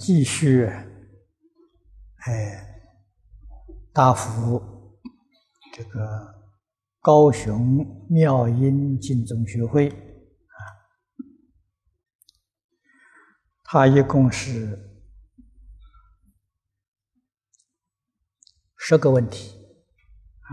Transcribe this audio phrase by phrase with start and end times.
[0.00, 0.64] 继续，
[2.24, 2.82] 哎，
[3.92, 4.98] 答复
[5.74, 6.00] 这个
[7.00, 10.56] 高雄妙音净宗学会啊，
[13.62, 14.90] 他一共是
[18.78, 19.50] 十个问题
[20.40, 20.48] 啊，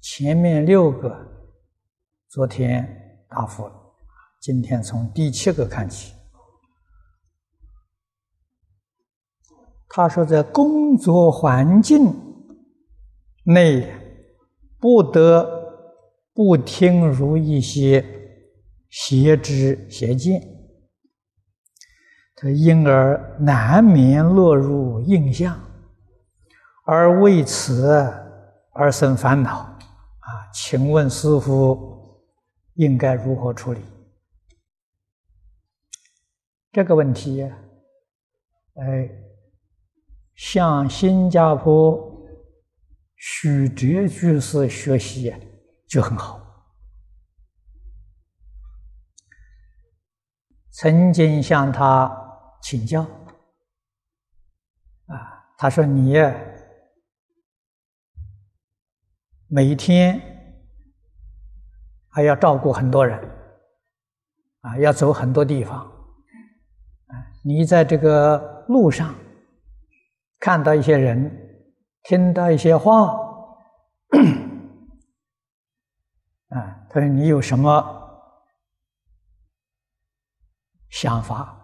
[0.00, 1.52] 前面六个
[2.28, 3.94] 昨天答复了，
[4.40, 6.17] 今天从第七个看起。
[9.90, 12.14] 他说，在工作环境
[13.44, 13.90] 内，
[14.78, 15.48] 不得
[16.34, 18.04] 不听入一些
[18.90, 20.42] 邪知邪见，
[22.36, 25.58] 他因而难免落入印象，
[26.84, 27.90] 而为此
[28.72, 29.50] 而生烦恼。
[29.58, 32.22] 啊，请问师傅
[32.74, 33.80] 应该如何处理
[36.72, 37.42] 这个问题？
[38.74, 39.24] 哎。
[40.38, 42.00] 向新加坡
[43.16, 45.34] 许哲居士学习
[45.88, 46.40] 就很好。
[50.70, 52.08] 曾经向他
[52.62, 53.02] 请教，
[55.06, 56.14] 啊，他说：“你
[59.48, 60.22] 每天
[62.06, 63.18] 还要照顾很多人，
[64.60, 65.80] 啊，要走很多地方，
[67.08, 69.12] 啊，你在这个路上。”
[70.40, 71.30] 看到一些人，
[72.04, 73.12] 听到一些话，
[76.50, 77.84] 啊，他说你有什么
[80.90, 81.56] 想法？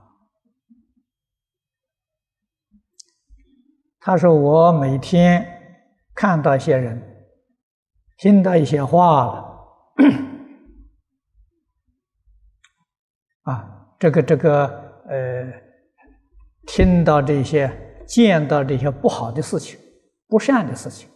[4.00, 5.46] 他说我每天
[6.14, 7.00] 看到一些人，
[8.18, 9.40] 听到一些话，
[13.44, 14.66] 啊，这个这个
[15.08, 15.52] 呃，
[16.66, 17.80] 听到这些。
[18.06, 19.78] 见到这些不好的事情、
[20.28, 21.08] 不善的事情，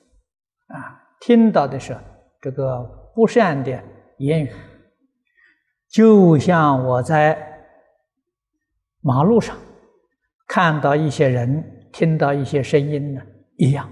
[0.69, 1.97] 啊，听到的是
[2.41, 2.83] 这个
[3.15, 3.83] 不善的
[4.19, 4.53] 言语，
[5.89, 7.37] 就像我在
[9.01, 9.57] 马路上
[10.47, 13.23] 看到一些人、听到一些声音呢
[13.57, 13.89] 一样，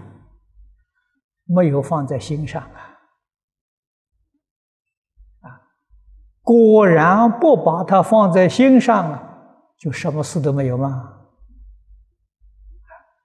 [1.44, 2.80] 没有放在心上啊，
[5.42, 5.60] 啊，
[6.42, 9.22] 果然不把它放在心上啊，
[9.78, 11.15] 就什么事都没有吗？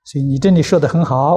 [0.04, 1.36] 所以你这里说的很好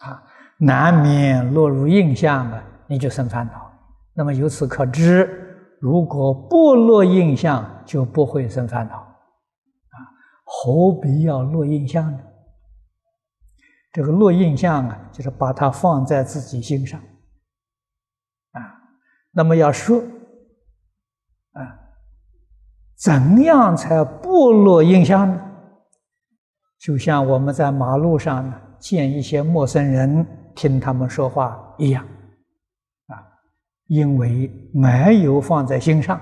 [0.00, 0.22] 啊，
[0.58, 3.72] 难免落入印象啊，你就生烦恼。
[4.12, 9.96] 那么由此可知，如果不落印象，就不会生烦恼啊。
[10.44, 12.18] 何必要落印象呢？
[13.92, 17.00] 这个落印象啊，就是把它放在自己心上
[18.52, 18.60] 啊。
[19.30, 19.98] 那么要说
[21.52, 21.60] 啊，
[22.98, 25.45] 怎样才不落印象呢？
[26.78, 32.04] 就像我们在马路上呢见一些陌生人，听他们说话一样，
[33.08, 33.16] 啊，
[33.86, 36.20] 因为没有放在心上，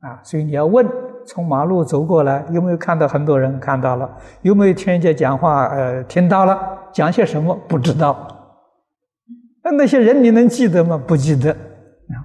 [0.00, 0.86] 啊，所以你要问：
[1.26, 3.60] 从马路走过来，有没有看到很多人？
[3.60, 4.10] 看到了，
[4.42, 5.66] 有没有听人家讲话？
[5.66, 6.58] 呃，听到了，
[6.92, 7.54] 讲些什么？
[7.68, 8.26] 不知道。
[9.62, 10.96] 那那些人你能记得吗？
[11.06, 11.54] 不记得。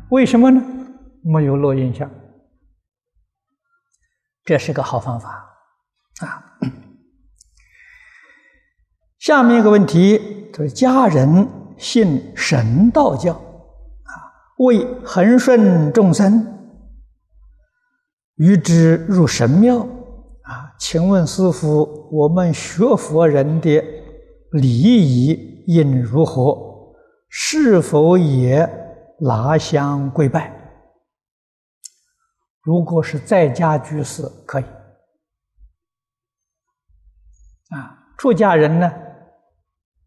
[0.10, 0.62] 为什么呢？
[1.24, 2.10] 没有落印象。
[4.46, 5.30] 这是个好方法，
[6.22, 6.53] 啊。
[9.23, 11.47] 下面一个问题，就是家人
[11.78, 14.11] 信神道教，啊，
[14.57, 16.45] 为恒顺众生，
[18.35, 23.81] 与之入神庙，啊，请问师傅，我们学佛人的
[24.51, 26.94] 礼仪应如何？
[27.30, 28.69] 是否也
[29.21, 30.53] 拿香跪拜？
[32.62, 34.65] 如果是在家居士，可以，
[37.69, 38.92] 啊，出家人呢？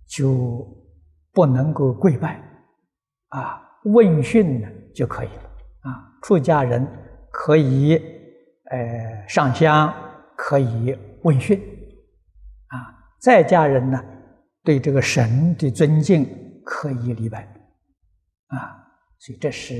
[0.08, 0.66] 就
[1.32, 2.40] 不能够跪拜，
[3.28, 5.42] 啊，问讯呢就可以了，
[5.80, 6.86] 啊，出家人
[7.30, 7.96] 可以，
[8.70, 9.92] 呃，上香，
[10.36, 11.58] 可以问讯，
[12.68, 12.76] 啊，
[13.20, 14.02] 在家人呢，
[14.62, 16.26] 对这个神的尊敬
[16.64, 17.42] 可以礼拜，
[18.46, 18.86] 啊，
[19.18, 19.74] 所以这是，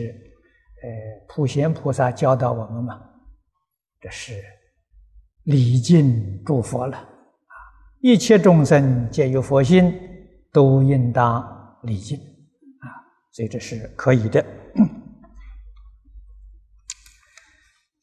[0.82, 3.00] 呃，普贤菩萨教导我们嘛，
[4.00, 4.34] 这是
[5.44, 7.54] 礼敬诸佛了，啊，
[8.00, 10.02] 一切众生皆有佛心。
[10.56, 11.46] 都应当
[11.82, 12.88] 礼敬啊，
[13.30, 14.42] 所以这是可以的。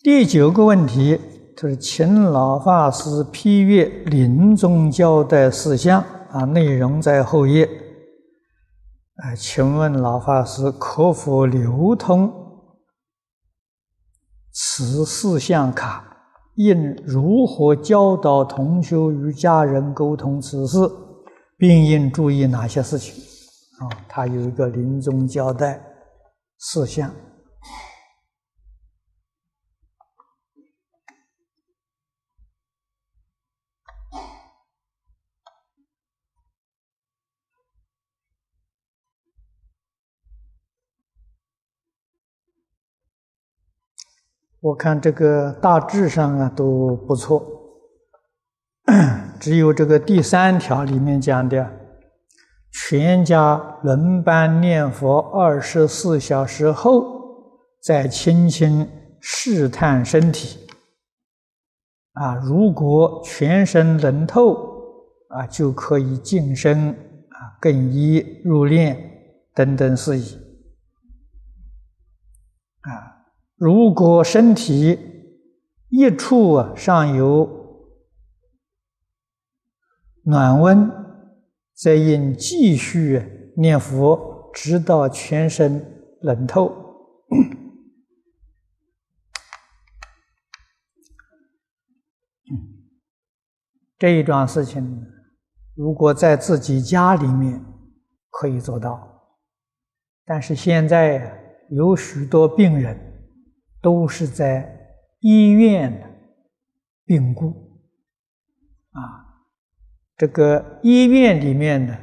[0.04, 1.20] 第九个问题
[1.58, 7.68] 就是请老法师批阅临终交代事项啊，内容在后页。
[9.16, 12.32] 啊，请问老法师可否流通
[14.52, 20.78] 此事项卡应如何教导同修与家人沟通此事，
[21.64, 23.24] 并应注意哪些事情？
[23.80, 25.82] 啊，他有一个临终交代
[26.58, 27.10] 事项。
[44.60, 47.42] 我看这个大致上啊都不错，
[49.44, 51.70] 只有这个第三条里面讲的，
[52.72, 57.04] 全家轮班念佛二十四小时后，
[57.82, 58.88] 再轻轻
[59.20, 60.60] 试探身体，
[62.14, 64.56] 啊，如果全身能透，
[65.28, 68.96] 啊，就可以净身，啊，更衣入殓
[69.54, 70.38] 等等事宜，
[72.80, 73.28] 啊。
[73.58, 74.98] 如果身体
[75.90, 77.63] 一处啊上有
[80.24, 80.90] 暖温，
[81.74, 85.86] 则应继续念佛，直到全身
[86.22, 86.74] 冷透。
[93.98, 95.06] 这一桩事情，
[95.76, 97.64] 如果在自己家里面
[98.30, 99.10] 可以做到，
[100.26, 103.12] 但是现在有许多病人。
[103.84, 106.18] 都是在医院
[107.04, 107.50] 病故
[108.92, 109.23] 啊，
[110.16, 111.98] 这个医院里面呢，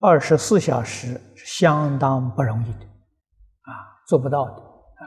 [0.00, 3.70] 二十四小时是相当不容易的啊，
[4.06, 5.02] 做不到的啊，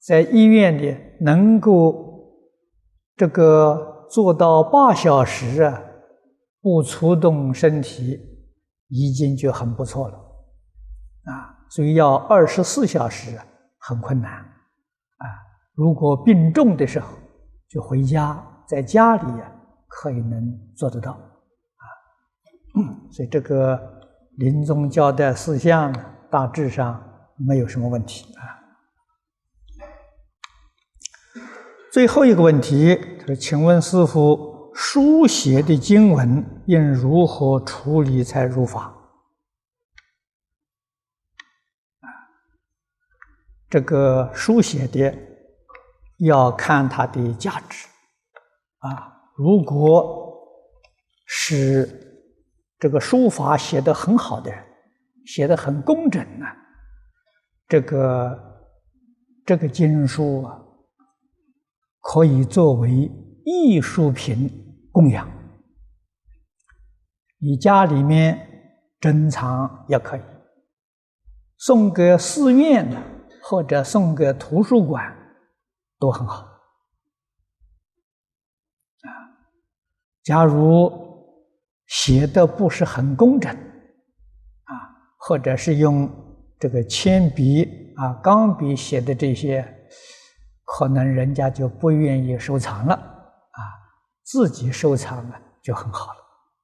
[0.00, 2.30] 在医院里能够
[3.16, 5.80] 这个做到八小时啊，
[6.60, 8.18] 不触动身体，
[8.88, 10.16] 已经就很不错了
[11.24, 13.38] 啊，所以要二十四小时
[13.78, 14.32] 很困难。
[14.32, 15.26] 啊，
[15.74, 17.08] 如果病重的时候，
[17.68, 19.52] 就回家，在家里呀，
[19.96, 21.86] 可以能做得到，啊，
[23.12, 23.80] 所以这个
[24.38, 25.92] 临终交代事项，
[26.28, 28.42] 大致上没有什么问题啊。
[31.92, 38.92] 最后一个问题，他说：“请问师傅，书写的经文应如何处理才如法？”
[43.70, 45.16] 这个书写的
[46.18, 47.86] 要看它的价值
[48.78, 50.36] 啊，如果
[51.26, 51.88] 是
[52.78, 54.52] 这个书法写的很好的，
[55.26, 56.46] 写的很工整呢，
[57.68, 58.38] 这个
[59.44, 60.58] 这个经书啊，
[62.00, 63.10] 可以作为
[63.44, 64.50] 艺术品
[64.92, 65.28] 供养，
[67.38, 68.38] 你家里面
[69.00, 70.20] 珍藏也可以，
[71.56, 73.14] 送给寺院的。
[73.46, 75.14] 或者送给图书馆
[75.98, 76.48] 都很好
[80.24, 80.90] 假如
[81.86, 84.72] 写的不是很工整啊，
[85.18, 86.10] 或者是用
[86.58, 89.86] 这个铅笔啊、钢笔写的这些，
[90.64, 93.60] 可能人家就不愿意收藏了啊。
[94.22, 96.18] 自己收藏了就很好了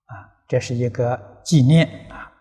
[0.07, 0.15] 啊，
[0.49, 2.33] 这是一个纪念啊。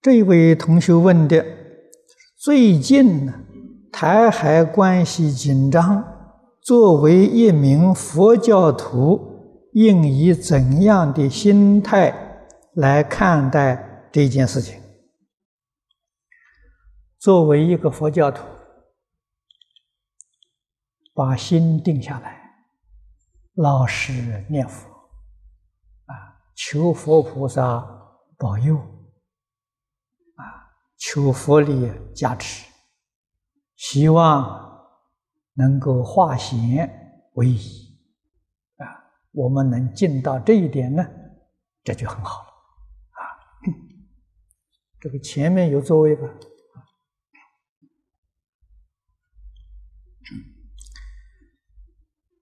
[0.00, 1.44] 这位同学问的：
[2.36, 3.44] 最近呢，
[3.92, 6.02] 台海关系紧张，
[6.62, 14.80] 作为一名佛教徒，应以怎样的心态来看待这件事情？
[17.18, 18.42] 作为一个佛教徒，
[21.14, 22.40] 把心定下来，
[23.54, 24.88] 老实念佛，
[26.06, 27.86] 啊，求佛菩萨
[28.38, 28.76] 保佑。
[28.76, 28.82] 啊
[30.96, 32.71] 求佛力加持，
[33.82, 34.86] 希望
[35.54, 36.88] 能够化险
[37.34, 37.98] 为夷
[38.76, 38.86] 啊！
[39.32, 41.04] 我们能尽到这一点呢，
[41.82, 42.48] 这就很好了
[43.10, 43.20] 啊！
[45.02, 46.28] 这个前面有座位吧？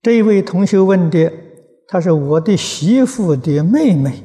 [0.03, 1.33] 这位同学问的，
[1.89, 4.23] 他是我的媳妇的妹妹，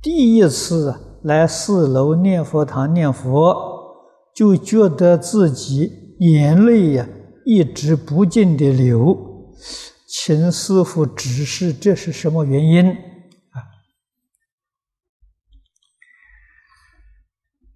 [0.00, 1.02] 第一次。
[1.22, 7.06] 来四楼念佛堂念佛，就觉得自己眼泪呀
[7.44, 9.54] 一直不尽的流，
[10.08, 13.62] 请师傅指示这是什么原因啊？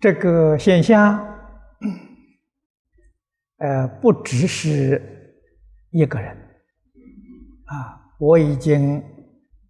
[0.01, 1.19] 这个现象，
[3.59, 5.37] 呃，不只是
[5.91, 6.35] 一个人
[7.67, 9.03] 啊，我已经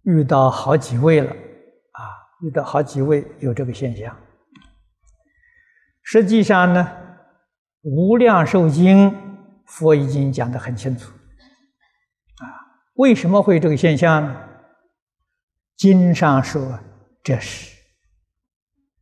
[0.03, 2.21] 遇到好几位了啊。
[2.41, 4.17] 遇到好几位有这个现象。
[6.01, 6.91] 实际上呢，
[7.81, 9.11] 无量寿经》
[9.65, 11.11] 佛已经讲得很清楚。
[12.37, 12.45] 啊，
[12.95, 14.35] 为什么会这个现象呢？
[15.77, 16.79] 经上说，
[17.23, 17.75] 这是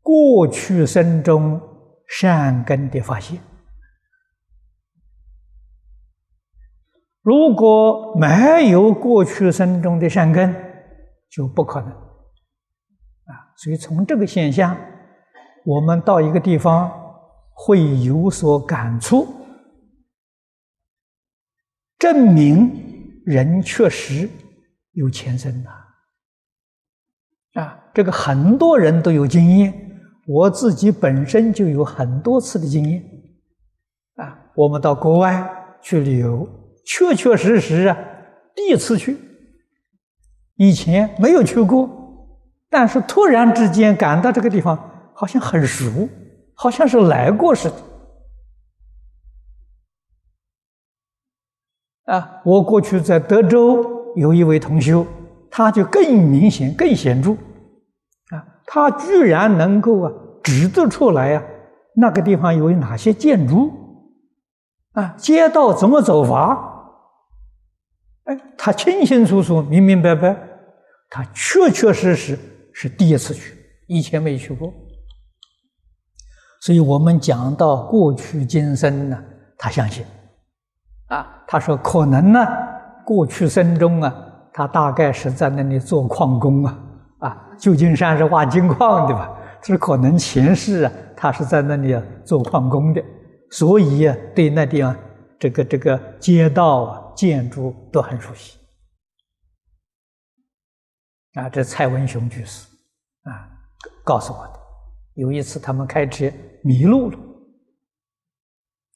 [0.02, 1.62] 过去生中
[2.08, 3.42] 善根的发现。
[7.22, 10.56] 如果没有过去生中的善根，
[11.30, 11.92] 就不可能。
[11.92, 14.78] 啊，所以从这个现象，
[15.66, 16.90] 我们到一个地方
[17.62, 19.28] 会有所感触，
[22.00, 24.30] 证明人确实
[24.94, 25.70] 有前生呐。
[27.62, 29.74] 啊，这个很多人都有经验，
[30.26, 33.04] 我自己本身就有很多次的经验。
[34.16, 36.48] 啊，我们到国外去旅游，
[36.86, 37.98] 确确实实啊，
[38.56, 39.18] 第一次去，
[40.56, 41.90] 以前没有去过，
[42.70, 46.08] 但是突然之间感到这个地方好像很熟，
[46.62, 47.76] 好像是来过似的。
[52.14, 55.06] 啊，我过去在德州有一位同修。
[55.52, 57.32] 他就更明显、更显著，
[58.30, 60.12] 啊，他居然能够啊
[60.44, 61.44] 指得出来呀，
[61.96, 63.72] 那个地方有哪些建筑，
[64.92, 66.56] 啊，街道怎么走法，
[68.26, 70.38] 哎，他清清楚楚、明明白白，
[71.10, 72.38] 他确确实实
[72.72, 74.72] 是第一次去，以前没去过，
[76.62, 79.24] 所以我们讲到过去今生呢，
[79.58, 80.06] 他相信，
[81.08, 82.40] 啊，他说可能呢，
[83.06, 84.26] 过去生中啊。
[84.52, 86.78] 他大概是在那里做矿工啊，
[87.20, 89.32] 啊，旧金山是挖金矿的吧？
[89.62, 93.02] 这可能前世啊，他是在那里做矿工的，
[93.52, 94.94] 所以啊，对那地方
[95.40, 98.58] 这个这个街道啊、建筑都很熟悉。
[101.36, 102.68] 啊，这蔡文雄居士
[103.24, 103.48] 啊
[104.04, 104.59] 告诉我的，
[105.20, 106.32] 有一次他们开车
[106.64, 107.20] 迷路了，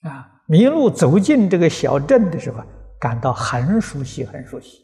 [0.10, 2.64] 啊，迷路走进这个小镇的时候，
[2.98, 4.78] 感到很熟悉，很熟悉。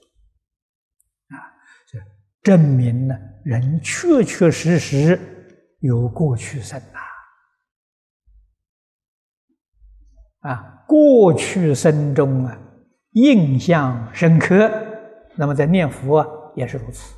[1.30, 1.40] 啊，
[1.88, 1.98] 这
[2.42, 3.16] 证明呢，
[3.46, 5.18] 人确确实实
[5.80, 7.00] 有过去生呐，
[10.50, 12.60] 啊，过去生中啊，
[13.12, 14.70] 印象深刻。
[15.36, 17.16] 那么在念佛啊也是如此，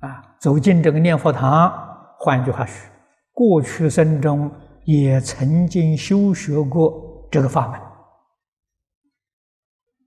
[0.00, 2.90] 啊，走进这个念佛堂，换句话说，
[3.32, 4.50] 过去生中
[4.84, 7.68] 也曾经修学过这个法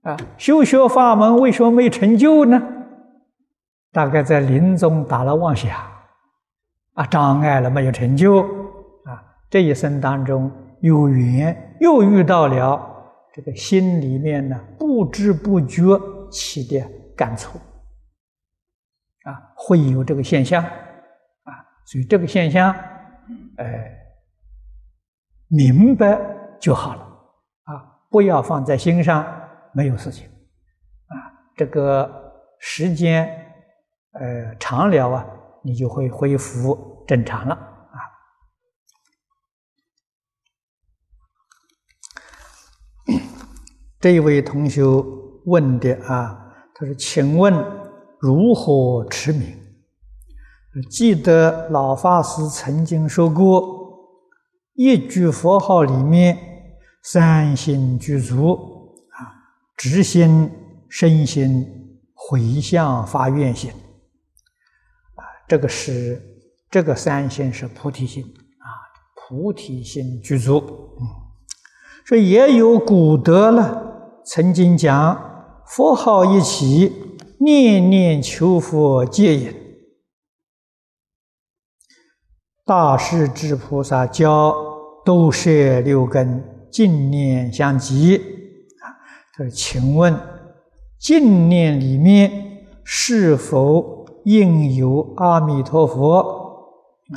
[0.02, 2.60] 门，啊，修学法门为什么没成就呢？
[3.90, 5.74] 大概在临终打了妄想，
[6.94, 8.42] 啊，障碍了没有成就，
[9.04, 10.50] 啊，这一生当中
[10.80, 12.78] 有缘又遇到了
[13.34, 15.82] 这个心里面呢不知不觉
[16.30, 16.86] 起的
[17.16, 17.58] 感触，
[19.24, 20.70] 啊，会有这个现象，啊，
[21.88, 22.70] 所以这个现象，
[23.56, 23.98] 哎，
[25.46, 26.20] 明白
[26.60, 27.02] 就好了，
[27.64, 27.72] 啊，
[28.10, 29.24] 不要放在心上，
[29.72, 30.28] 没有事情，
[31.06, 31.16] 啊，
[31.56, 32.06] 这个
[32.60, 33.26] 时间。
[34.12, 35.24] 呃，长了啊，
[35.62, 37.96] 你就会恢复正常了啊。
[44.00, 44.82] 这位同学
[45.46, 47.54] 问的啊，他说：“请问
[48.18, 49.56] 如何持名？”
[50.82, 53.62] 记得老法师曾经说过，
[54.74, 56.38] 一句佛号里面
[57.02, 58.52] 三心具足
[59.10, 59.18] 啊，
[59.76, 60.50] 直心、
[60.88, 61.66] 身心、
[62.14, 65.22] 回向、发愿心啊。
[65.48, 66.22] 这个是
[66.70, 68.68] 这个三心是菩提心啊，
[69.14, 70.58] 菩提心具足。
[71.00, 71.06] 嗯，
[72.06, 75.18] 所以也有古德了，曾经讲
[75.66, 76.92] 佛号一起，
[77.40, 79.67] 念念求佛接引。
[82.68, 84.54] 大势至菩萨教
[85.02, 88.84] 都摄六根，净念相继啊。
[89.34, 90.14] 他说：“请问
[91.00, 92.30] 净念里面
[92.84, 96.18] 是否？”应有阿弥陀佛
[97.14, 97.16] 啊，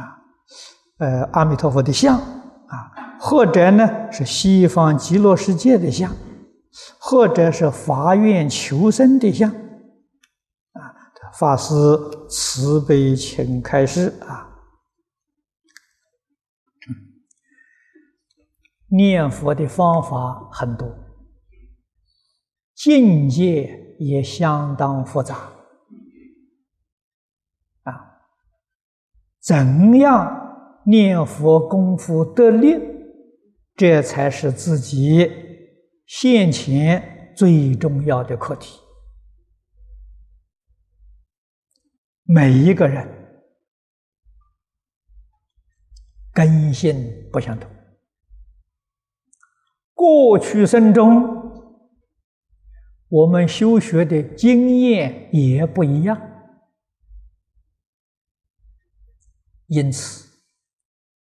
[1.00, 6.10] 呃，阿弥陀佛的像啊，或者呢是西方极乐世界的像，
[7.02, 10.96] 或者是法愿求生的像啊。
[11.38, 11.74] 法师
[12.30, 14.48] 慈悲，请开示啊。
[18.92, 20.94] 念佛的方法很多，
[22.76, 25.50] 境界也相当复杂。
[27.84, 28.20] 啊
[29.40, 32.76] 怎样念佛功夫得力，
[33.76, 35.30] 这才是自己
[36.06, 38.78] 现前最重要的课题。
[42.24, 43.08] 每一个人
[46.34, 46.96] 根性
[47.32, 47.70] 不相同，
[50.02, 51.78] 过去生中
[53.08, 56.20] 我们修学的经验也不一样，
[59.68, 60.28] 因此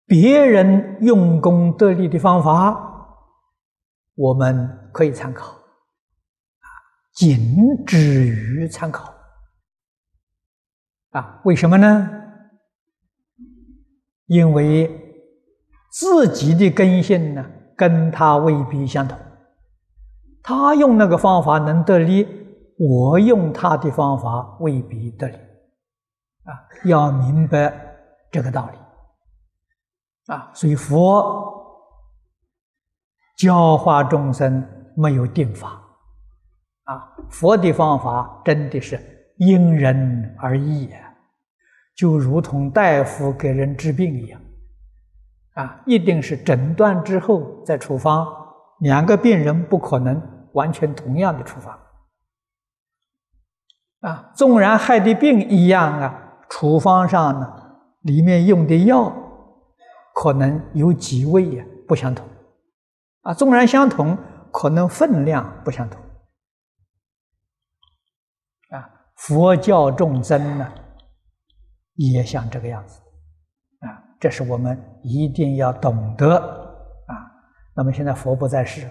[0.06, 3.18] 别人用功得力的方法，
[4.14, 5.56] 我们可以参考，
[7.14, 9.12] 仅止于参考。
[11.10, 12.08] 啊，为什么呢？
[14.26, 14.88] 因为
[15.90, 17.44] 自己的根性呢，
[17.76, 19.18] 跟他未必相同。
[20.42, 22.26] 他用那个方法能得力，
[22.78, 25.36] 我用他的方法未必得力。
[26.44, 26.50] 啊，
[26.84, 27.72] 要明白
[28.30, 30.32] 这个道理。
[30.32, 31.52] 啊，所以佛
[33.38, 35.80] 教化众生没有定法。
[36.84, 39.00] 啊，佛的方法真的是
[39.36, 40.98] 因人而异呀。
[41.94, 44.40] 就如同大夫给人治病一样，
[45.54, 48.26] 啊，一定是诊断之后再处方。
[48.80, 51.78] 两个病人不可能完全同样的处方，
[54.00, 59.12] 啊，纵然害的病一样啊，处方上呢，里面用的药
[60.14, 62.26] 可能有几味呀不相同，
[63.20, 64.18] 啊，纵然相同，
[64.50, 66.00] 可能分量不相同，
[68.70, 70.72] 啊，佛教众生呢。
[71.94, 73.01] 也像这个样子，
[74.22, 77.12] 这是我们一定要懂得啊。
[77.74, 78.86] 那么现在佛不在世，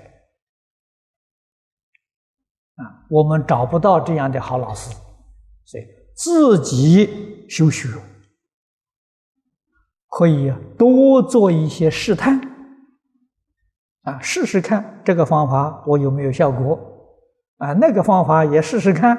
[2.76, 4.94] 啊，我们找不到这样的好老师，
[5.64, 7.88] 所以自己修学，
[10.10, 12.42] 可以多做一些试探，
[14.02, 16.78] 啊，试试看这个方法我有没有效果，
[17.56, 19.16] 啊，那个方法也试试看，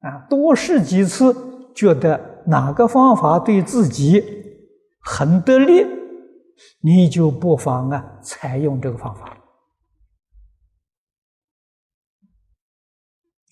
[0.00, 1.34] 啊，多试几次，
[1.74, 2.34] 觉得。
[2.48, 4.45] 哪个方法对自己
[5.06, 5.86] 很得力，
[6.80, 9.28] 你就不妨啊采用这个方法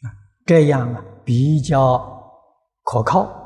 [0.03, 0.11] 啊，
[0.45, 1.99] 这样啊比较
[2.83, 3.41] 可靠。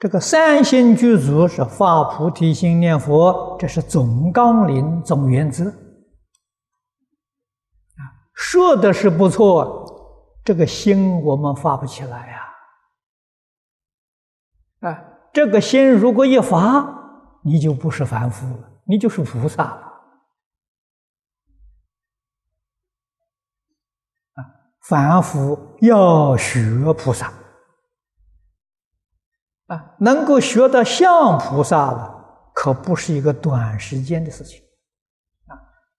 [0.00, 5.74] 这个三心具足是发菩提心念佛，这是总纲领、总原则啊。
[8.34, 9.86] 说的是不错，
[10.44, 12.48] 这个心我们发不起来呀。
[14.88, 15.04] 啊，
[15.38, 16.84] 这个心如果一发，
[17.44, 19.82] 你就不是凡夫了，你就是菩萨了。
[24.34, 24.42] 啊，
[24.80, 27.32] 凡夫要学菩萨，
[29.68, 34.60] 啊，能够学到像菩萨了，可不是一个短时间的事情，
[35.46, 35.54] 啊，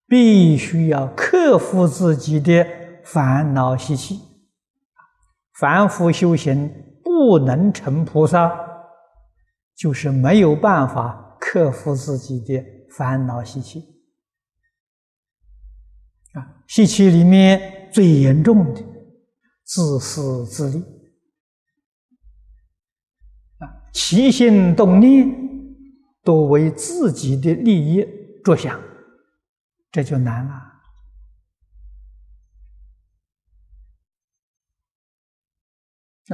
[0.06, 2.68] 必须要克服自己的
[3.06, 4.20] 烦恼习气。
[5.54, 6.70] 凡夫修行
[7.02, 8.68] 不能成菩萨。
[9.80, 12.62] 就是没有办法克服自己的
[12.92, 13.80] 烦恼习气
[16.34, 18.84] 啊，习气里面最严重的
[19.64, 20.84] 自私自利
[23.60, 25.34] 啊，起心动念
[26.26, 28.06] 都为自己的利益
[28.44, 28.78] 着想，
[29.94, 30.52] 这就难了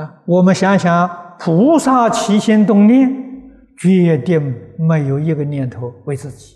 [0.02, 0.24] 啊！
[0.26, 3.24] 我们想想，菩萨起心动念。
[3.78, 4.42] 决定
[4.78, 6.56] 没有一个念头为自己，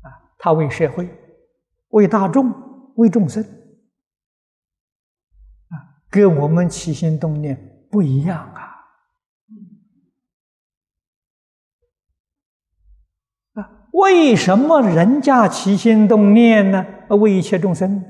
[0.00, 1.08] 啊，他为社会、
[1.88, 2.50] 为大众、
[2.96, 3.42] 为众生，
[5.68, 5.74] 啊，
[6.10, 8.60] 跟我们起心动念不一样啊，
[13.60, 16.86] 啊，为什么人家起心动念呢？
[17.10, 18.02] 为一切众生，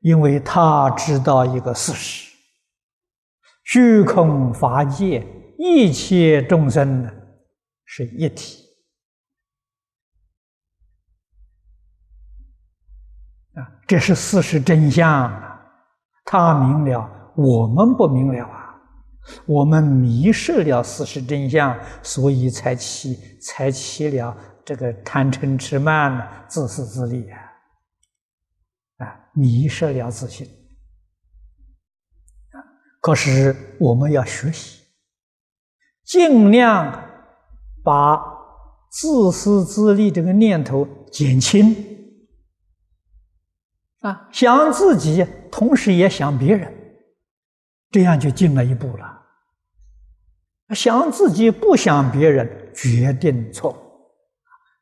[0.00, 2.36] 因为他知道一个事实：
[3.62, 5.26] 虚空法界。
[5.58, 7.10] 一切众生呢，
[7.84, 8.64] 是一体
[13.54, 15.50] 啊，这是事实真相啊。
[16.24, 18.74] 他明了，我们不明了啊。
[19.46, 27.38] 我们迷失了事实真相，所以才起才起了这个贪嗔痴慢呢、自私自利啊，
[28.98, 30.46] 啊，迷失了自信。
[33.00, 34.83] 可是我们要学习。
[36.04, 37.02] 尽量
[37.82, 38.22] 把
[38.90, 41.74] 自私自利这个念头减轻
[44.00, 46.72] 啊，想自己，同时也想别人，
[47.90, 49.22] 这样就进了一步了。
[50.74, 53.76] 想自己不想别人，决定错误；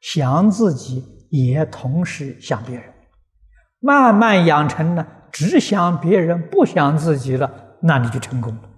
[0.00, 2.92] 想自己也同时想别人，
[3.78, 8.71] 慢慢养成了只想别人不想自己了，那你就成功了。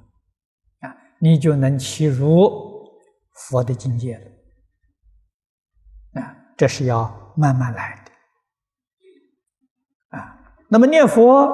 [1.24, 3.00] 你就能起入
[3.32, 4.26] 佛的境界了
[6.20, 6.36] 啊！
[6.54, 8.12] 这是要慢慢来的。
[10.18, 11.48] 啊，那么念佛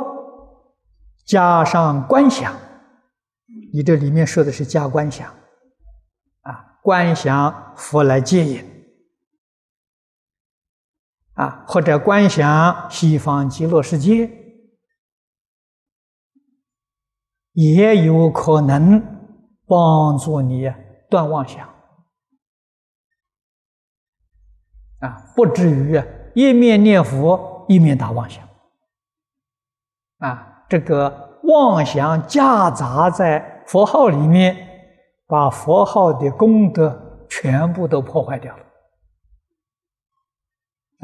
[1.25, 2.59] 加上观想，
[3.73, 5.33] 你这里面说的是加观想，
[6.41, 8.65] 啊，观想佛来接引，
[11.35, 14.29] 啊，或者观想西方极乐世界，
[17.53, 19.20] 也有可能
[19.71, 20.69] 帮助你
[21.09, 21.69] 断妄想。
[24.99, 26.03] 啊，不至于，
[26.35, 28.45] 一面念佛一面打妄想。
[30.19, 34.57] 啊，这个妄想夹杂在佛号里面，
[35.29, 38.65] 把佛号的功德全部都破坏掉了。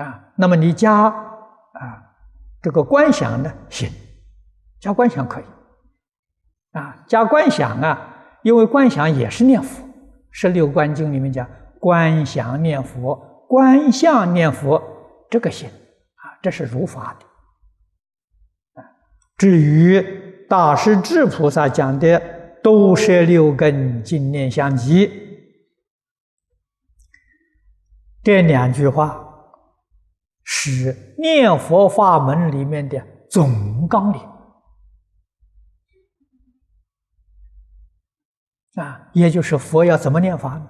[0.05, 2.03] 啊，那么你加啊
[2.61, 3.89] 这个观想呢，行，
[4.81, 5.45] 加观想可以。
[6.73, 8.16] 啊，加观想啊，
[8.47, 9.83] 因为观想也是念佛，
[10.31, 11.45] 《十六观经》里面讲
[11.81, 13.17] 观想念佛。
[13.49, 14.81] 观相念佛，
[15.29, 18.85] 这个行啊，这是如法的。
[19.37, 20.01] 至于
[20.49, 22.23] 大师智菩萨讲的
[22.63, 25.11] “都摄六根，净念相继”，
[28.23, 29.29] 这两句话
[30.45, 34.21] 是念佛法门里面的总纲领
[38.77, 40.69] 啊，也就是佛要怎么念法呢？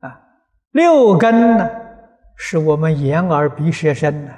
[0.00, 0.20] 啊
[0.70, 1.68] 六根呢，
[2.36, 4.32] 是我们眼耳鼻舌身呢，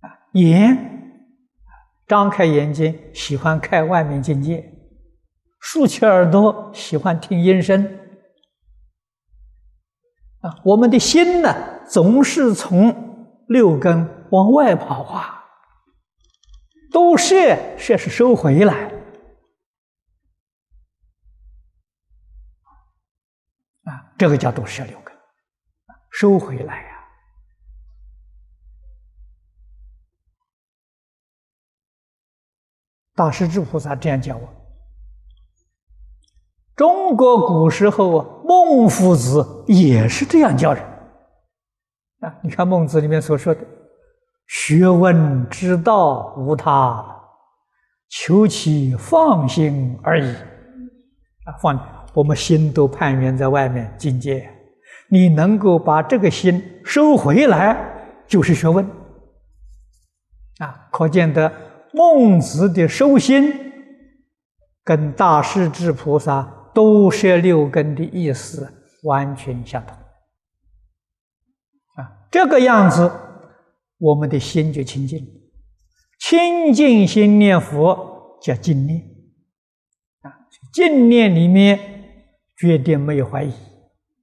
[0.00, 1.22] 啊，眼
[2.08, 4.72] 张开眼睛喜欢看外面境界，
[5.60, 7.84] 竖起耳朵喜欢听音声，
[10.40, 11.54] 啊，我们的心呢，
[11.88, 15.35] 总是从六根往外跑啊，
[16.96, 17.34] 都摄
[17.76, 18.90] 摄是收回来，
[23.82, 25.14] 啊，这个叫做摄六根。
[26.10, 27.06] 收回来呀！
[33.14, 34.48] 大师智菩萨这样讲我。
[36.76, 40.82] 中国古时候啊，孟夫子也是这样教人
[42.20, 42.40] 啊。
[42.42, 43.60] 你看孟子里面所说的
[44.46, 47.04] ：“学问之道无他，
[48.08, 50.34] 求其放心而已。”
[51.46, 51.78] 啊，放
[52.14, 54.50] 我们心都攀缘在外面境界。
[55.08, 57.76] 你能够把这个心收回来，
[58.26, 58.84] 就是学问
[60.58, 60.88] 啊！
[60.90, 61.52] 可见得
[61.92, 63.72] 孟子的收心，
[64.82, 68.68] 跟大势至菩萨都摄六根的意思
[69.04, 69.96] 完全相同
[71.94, 72.26] 啊！
[72.30, 73.12] 这个样子，
[73.98, 75.26] 我们的心就清净，
[76.18, 79.00] 清净心念佛叫净念
[80.20, 80.32] 啊！
[80.72, 81.78] 净念里面
[82.56, 83.52] 绝对没有怀疑，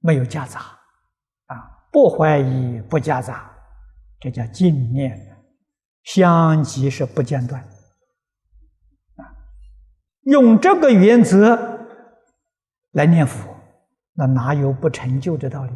[0.00, 0.60] 没有夹杂。
[1.46, 3.52] 啊不怀疑，不夹杂，
[4.20, 5.16] 这叫净念，
[6.02, 7.60] 相即是不间断。
[7.62, 9.22] 啊，
[10.22, 11.88] 用这个原则
[12.92, 13.56] 来念佛，
[14.12, 15.72] 那哪有不成就的道理？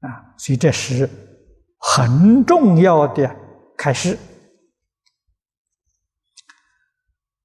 [0.00, 1.08] 啊，所以这时
[1.78, 3.34] 很重要的
[3.76, 4.18] 开始。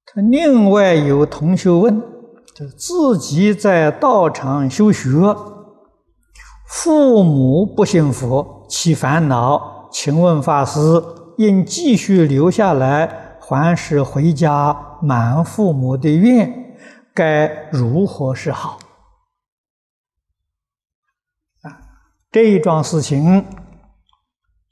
[0.06, 2.00] 他另外有同学问，
[2.54, 5.10] 就自己在道场修学。
[6.66, 10.80] 父母不信佛，起烦恼，请问法师，
[11.38, 16.76] 应继续留下来，还是回家满父母的愿？
[17.14, 18.78] 该如何是好？
[21.62, 21.78] 啊，
[22.32, 23.46] 这一桩事情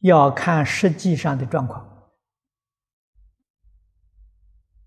[0.03, 1.85] 要看实际上的状况，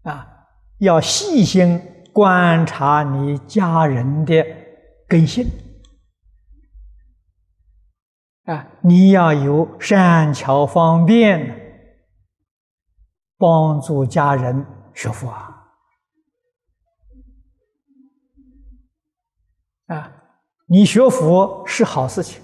[0.04, 0.47] 啊，
[0.78, 1.82] 要细心
[2.13, 4.45] 观察你家人的
[5.08, 5.45] 根性。
[8.43, 11.89] 啊，你要有善巧方便，
[13.38, 15.65] 帮助家人学佛啊！
[19.88, 20.12] 啊，
[20.67, 22.39] 你学佛是好事情，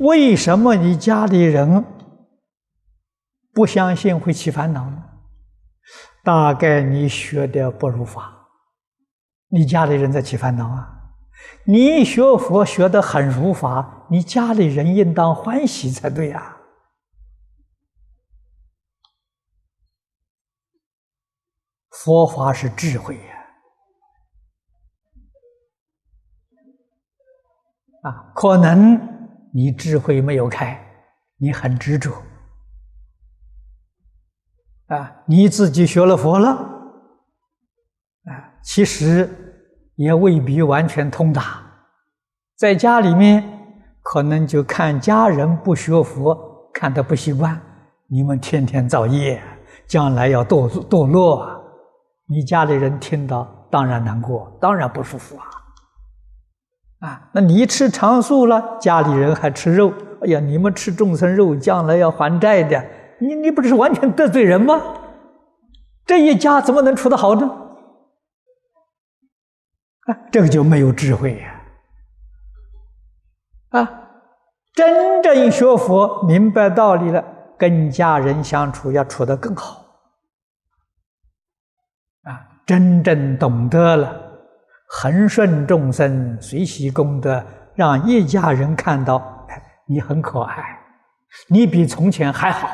[0.00, 1.84] 为什么你家里人
[3.60, 5.04] 不相信会起烦恼呢？
[6.24, 8.48] 大概你学的不如法，
[9.48, 11.12] 你家里人在起烦恼啊。
[11.64, 16.56] 你学佛学得很如法，你家里人应当欢喜才对呀！
[21.90, 23.46] 佛法是智慧呀！
[28.04, 28.98] 啊，可能
[29.52, 30.82] 你智慧没有开，
[31.36, 32.10] 你很执着
[34.90, 36.50] 啊，你自己学了佛了
[38.24, 38.30] 啊，
[38.62, 39.46] 其实。
[39.96, 41.60] 也未必完全通达。
[42.56, 43.44] 在家里面，
[44.00, 46.34] 可能就看家人不学佛，
[46.72, 47.60] 看得不习惯。
[48.06, 49.42] 你们天天造业，
[49.86, 51.46] 将来要堕堕落，
[52.26, 55.44] 你家里人听到当然难过，当然不舒服啊！
[57.06, 62.82] 啊，那你吃长素了，家里人还吃肉，哎呀，你们吃众生肉，将来要还债的，
[63.20, 64.80] 你你不是完全得罪人吗？
[66.06, 67.48] 这一家怎么能处得好呢？
[70.06, 71.60] 啊，这个就没有智慧呀！
[73.68, 74.10] 啊，
[74.74, 77.24] 真正学佛明白道理了，
[77.56, 79.84] 跟家人相处要处得更好。
[82.24, 84.12] 啊，真正懂得了，
[84.88, 89.46] 恒顺众生，随喜功德，让一家人看到，
[89.86, 90.80] 你很可爱，
[91.48, 92.68] 你比从前还好，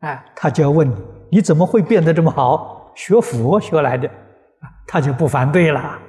[0.00, 0.96] 哎，他就要问你，
[1.32, 2.92] 你怎么会变得这么好？
[2.94, 4.10] 学佛学来的，
[4.86, 6.02] 他就不反对了啊。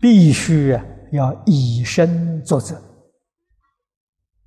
[0.00, 0.78] 必须，
[1.12, 2.76] 要以身作则，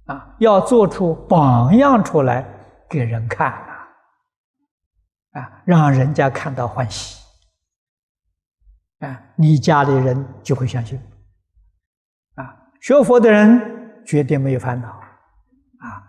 [0.06, 2.46] 啊，要做出榜样出来
[2.88, 3.88] 给人看啊，
[5.32, 7.24] 啊，让人家看到欢喜，
[9.00, 11.02] 啊，你家里人就会相信，
[12.36, 13.77] 啊，学佛的人
[14.08, 16.02] 绝对没有烦恼，啊，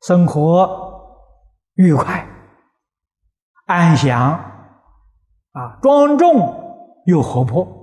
[0.00, 1.20] 生活
[1.74, 2.26] 愉快、
[3.66, 4.32] 安详，
[5.52, 7.80] 啊，庄重又活泼。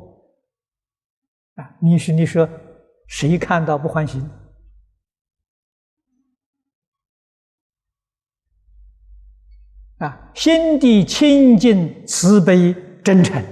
[1.54, 2.50] 啊你是你说，
[3.08, 4.20] 谁看到不欢喜？
[10.00, 13.44] 啊，心地清净、慈悲、真诚。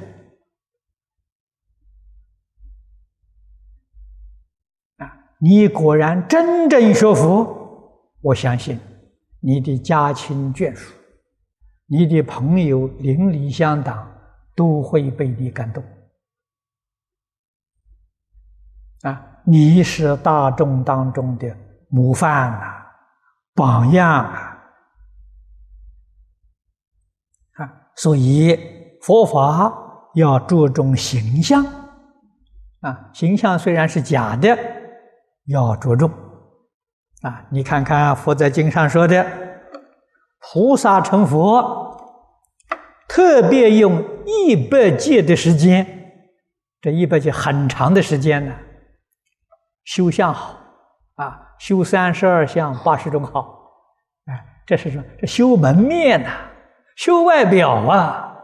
[4.97, 8.79] 啊，你果然真正学佛，我相信
[9.39, 10.93] 你的家亲眷属、
[11.85, 14.11] 你的朋友邻里乡党
[14.55, 15.83] 都会被你感动。
[19.01, 21.55] 啊，你是大众当中的
[21.89, 22.87] 模范啊，
[23.53, 24.57] 榜样啊！
[27.53, 28.57] 啊，所以
[29.03, 29.71] 佛法
[30.15, 31.63] 要注重形象
[32.79, 34.57] 啊，形象虽然是假的，
[35.47, 36.09] 要着重
[37.21, 37.43] 啊。
[37.49, 39.25] 你看看佛在经上说的，
[40.39, 41.97] 菩萨成佛，
[43.07, 45.85] 特别用一百劫的时间，
[46.79, 48.53] 这一百劫很长的时间呢。
[49.83, 50.57] 修相好
[51.15, 53.71] 啊，修三十二相八十种好，
[54.25, 55.03] 哎，这是什么？
[55.19, 56.29] 这修门面呐，
[56.97, 58.37] 修外表啊，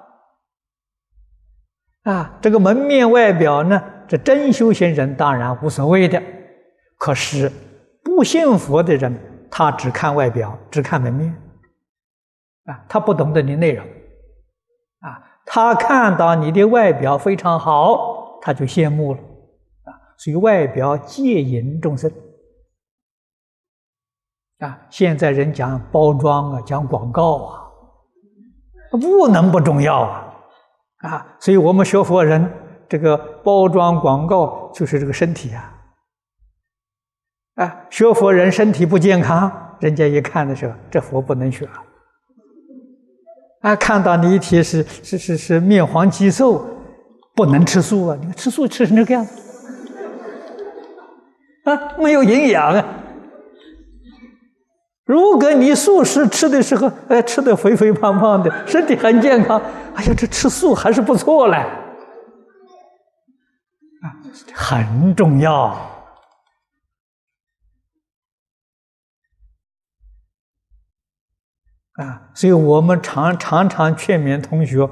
[2.03, 6.23] 啊，这个门面外表呢，这真修行人当然无所谓的，
[7.03, 7.51] 可是
[8.01, 9.13] 不信佛的人，
[9.51, 11.35] 他只看外表，只看门面，
[12.63, 13.85] 啊，他不懂得你内容，
[15.01, 19.19] 啊，他看到你的外表非常好，他就羡慕了。
[19.83, 22.09] 啊所以外表戒淫众生
[24.59, 27.67] 啊，现在人讲包装啊，讲广告啊，
[28.91, 30.33] 不能不重要啊
[30.99, 31.35] 啊！
[31.37, 32.49] 所以我们学佛人，
[32.87, 35.72] 这个包装广告就是这个身体啊
[37.55, 37.75] 啊！
[37.89, 41.69] 学佛人身体不健康，人家一看的时候，这佛不能学
[43.61, 43.75] 啊！
[43.75, 46.65] 看到你一提是是是是面黄肌瘦，
[47.35, 48.17] 不能吃素啊！
[48.19, 49.39] 你看吃素吃成这个样子。
[51.65, 52.83] 啊，没有营养啊！
[55.05, 59.61] 如果你素食吃的时候，哎，吃的肥肥胖胖的，身体很健康，
[59.93, 61.57] 哎呀，这吃素还是不错嘞。
[64.01, 64.09] 啊，
[64.53, 65.77] 很重要
[71.93, 72.31] 啊！
[72.33, 74.89] 所以我们常常常劝勉同学，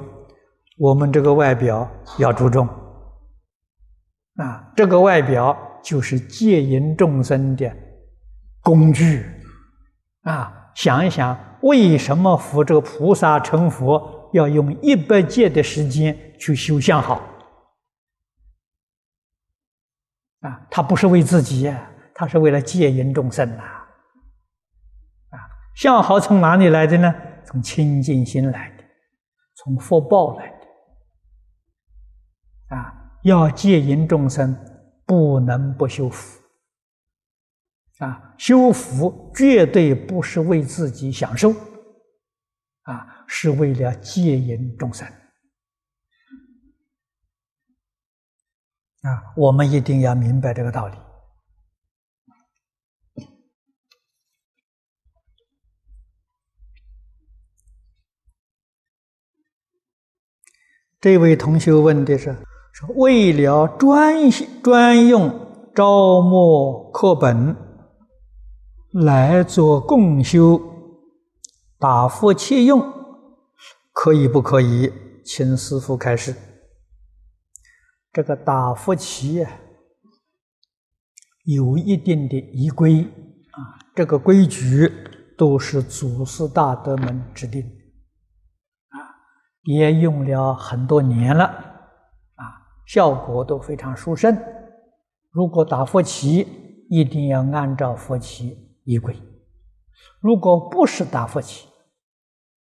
[0.78, 2.68] 我们这个外表要注重
[4.36, 5.68] 啊，这个外表。
[5.82, 7.68] 就是戒淫众生的
[8.60, 9.26] 工具
[10.22, 10.70] 啊！
[10.76, 17.20] 想一想，为什么佛这个菩萨成佛要用一百戒的时间去修相好？
[20.42, 21.74] 啊，他不是为自己，
[22.14, 23.64] 他是为了戒淫众生呐！
[23.64, 23.81] 啊，
[25.74, 27.14] 相好从哪里来的呢？
[27.44, 28.84] 从清净心来的，
[29.54, 30.56] 从福报来的。
[32.76, 34.68] 啊，要戒淫众生。
[35.04, 36.40] 不能不修福
[37.98, 38.34] 啊！
[38.38, 41.50] 修福绝对不是为自己享受
[42.84, 45.06] 啊，是为了戒引众生
[49.02, 49.34] 啊！
[49.36, 50.96] 我们一定要明白这个道理。
[61.02, 62.32] 这位同学问的是：
[62.72, 64.30] 说为了专
[64.62, 65.28] 专用
[65.74, 67.56] 招募课本
[68.92, 70.60] 来做共修
[71.80, 72.80] 打佛切用，
[73.92, 74.92] 可以不可以？
[75.24, 76.36] 请师傅开示。
[78.12, 79.44] 这个打佛旗，
[81.44, 83.00] 有一定的仪规
[83.50, 83.58] 啊，
[83.96, 84.88] 这个规矩
[85.36, 87.68] 都是祖师大德们制定。
[89.62, 91.44] 也用了很多年了，
[92.34, 92.44] 啊，
[92.86, 94.36] 效果都非常殊胜。
[95.30, 96.46] 如果打佛旗，
[96.90, 99.14] 一定要按照佛旗仪轨；
[100.20, 101.68] 如果不是打佛旗，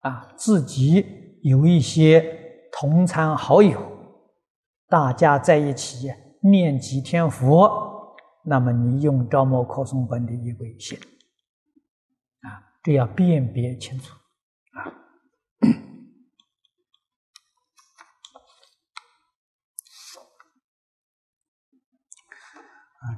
[0.01, 2.23] 啊，自己有一些
[2.71, 3.81] 同参好友，
[4.87, 10.97] 大家在一起念几天佛，那么你用招摩可诵本的仪规行，
[12.41, 14.15] 啊，这要辨别清楚，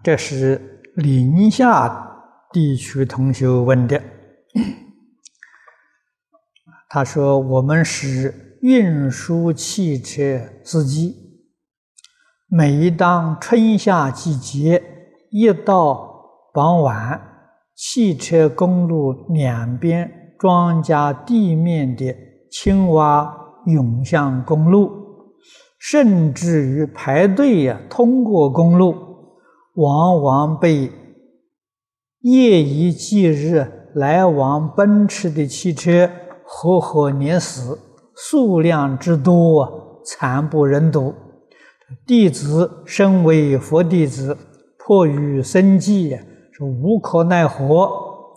[0.04, 1.90] 这是宁夏
[2.52, 4.02] 地区同学问的。
[6.90, 11.16] 他说：“我们是运输汽车司机，
[12.48, 14.82] 每当春夏季节
[15.30, 17.22] 一到傍晚，
[17.76, 22.16] 汽车公路两边庄稼地面的
[22.50, 24.92] 青蛙涌向公路，
[25.80, 29.06] 甚至于排队呀通过公路。”
[29.78, 30.92] 往往被
[32.22, 36.10] 夜以继日来往奔驰的汽车
[36.44, 37.78] 活活碾死，
[38.16, 41.14] 数量之多，惨不忍睹。
[42.08, 44.36] 弟子身为佛弟子，
[44.80, 46.18] 迫于生计，
[46.52, 47.84] 是无可奈何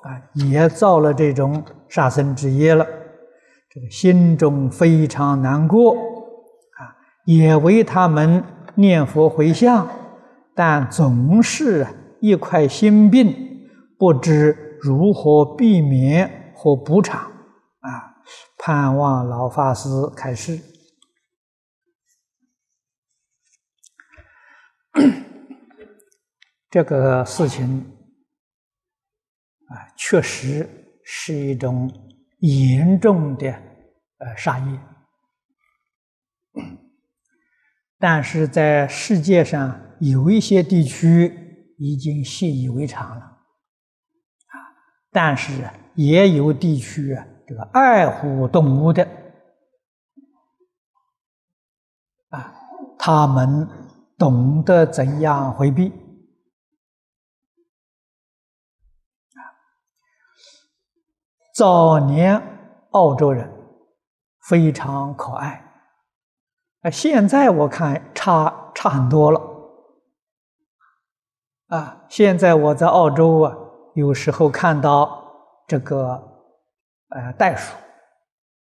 [0.02, 2.84] 啊，也造了这种杀生之业了。
[3.72, 6.92] 这个心中非常难过啊，
[7.24, 9.88] 也为他们念佛回向。
[10.54, 11.86] 但总是
[12.20, 17.30] 一块心病，不知如何避免和补偿
[17.80, 18.16] 啊！
[18.58, 20.60] 盼望老法师开示。
[26.68, 27.96] 这个事情
[29.68, 30.68] 啊，确实
[31.04, 31.90] 是一种
[32.38, 33.50] 严重的
[34.18, 34.80] 呃杀业。
[37.98, 44.54] 但是在世界上有一些地区已经习以为常了，啊，
[45.10, 49.06] 但是也有地区啊，这个爱护动物的，
[52.30, 52.54] 啊，
[52.98, 53.68] 他们
[54.16, 55.88] 懂得怎样回避，
[59.34, 59.40] 啊，
[61.54, 62.42] 早年
[62.92, 63.52] 澳洲人
[64.48, 65.66] 非常可爱。
[66.82, 69.49] 啊，现在我看差差很多了。
[71.70, 73.56] 啊，现在我在澳洲啊，
[73.94, 75.24] 有时候看到
[75.68, 76.20] 这个
[77.10, 77.72] 呃袋鼠，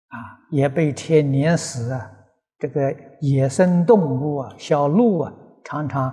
[0.08, 0.16] 啊
[0.50, 2.12] 也被车碾死啊。
[2.58, 5.32] 这个野生动物啊，小鹿啊，
[5.64, 6.10] 常常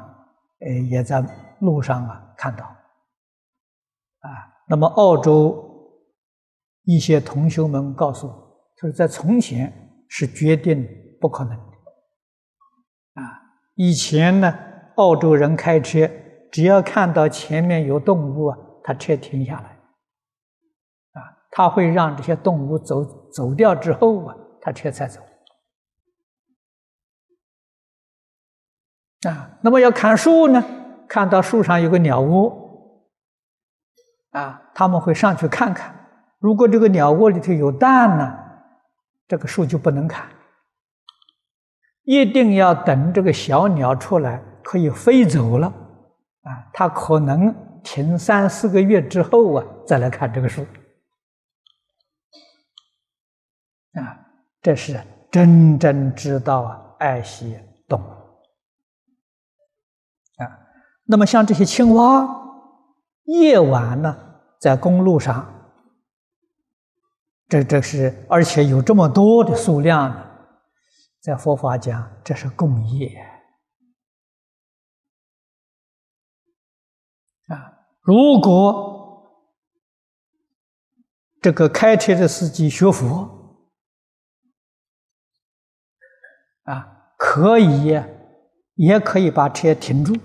[0.61, 1.21] 呃也在
[1.59, 2.63] 路上啊看到。
[2.63, 4.29] 啊，
[4.69, 5.61] 那么澳洲
[6.83, 8.33] 一些同学们告诉我，
[8.81, 10.87] 就是在从前是决定
[11.19, 13.41] 不可能的啊。
[13.75, 14.57] 以前呢，
[14.95, 16.09] 澳洲人开车，
[16.51, 25.21] 只要看到前面有动物啊，他车停下来，啊，他会让这些动物走走掉之后啊，他车才走。
[29.27, 30.63] 啊，那么要砍树呢，
[31.07, 33.03] 看到树上有个鸟窝，
[34.29, 36.07] 啊，他们会上去看看，
[36.39, 38.37] 如果这个鸟窝里头有蛋呢，
[39.27, 40.29] 这个树就不能砍。
[42.03, 45.73] 一定要等这个小鸟出来，可以飞走了，
[46.47, 50.61] 啊，他可能停三四个月之后啊，再来看这个树，
[53.93, 54.17] 啊，
[54.61, 54.97] 这是
[55.29, 58.09] 真正知道啊，爱惜动物，
[60.41, 60.47] 啊，
[61.05, 62.25] 那么像这些青蛙，
[63.25, 64.17] 夜晚呢，
[64.61, 65.53] 在公路上，
[67.49, 70.23] 这这是而且有这么多的数量呢。
[71.19, 73.11] 在佛法讲，这是共业
[78.07, 79.43] 如果
[81.41, 83.59] 这个开车的司机学佛
[86.63, 88.01] 啊，可以，
[88.75, 90.15] 也可以把车停住，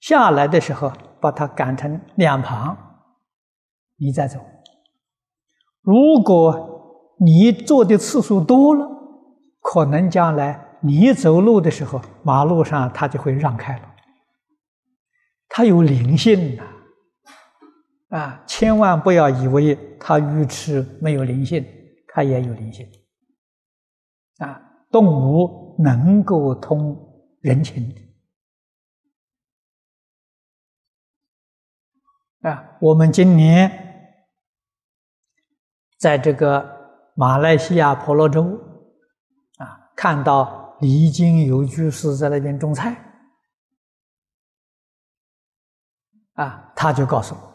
[0.00, 0.90] 下来的时候
[1.20, 2.74] 把它赶成两旁，
[3.98, 4.40] 你再走。
[5.82, 8.88] 如果你做的次数多了，
[9.60, 13.95] 可能将来你走路的时候，马路上它就会让开了。
[15.56, 16.62] 它有灵性的，
[18.14, 21.64] 啊，千万不要以为它愚痴没有灵性，
[22.08, 22.86] 它也有灵性。
[24.36, 26.94] 啊，动物能够通
[27.40, 27.88] 人情
[32.42, 32.50] 的。
[32.50, 33.72] 啊，我们今年
[35.98, 36.70] 在这个
[37.14, 38.42] 马来西亚婆罗洲，
[39.56, 43.05] 啊，看到离经有居士在那边种菜，
[46.36, 47.54] 啊，他就告诉我，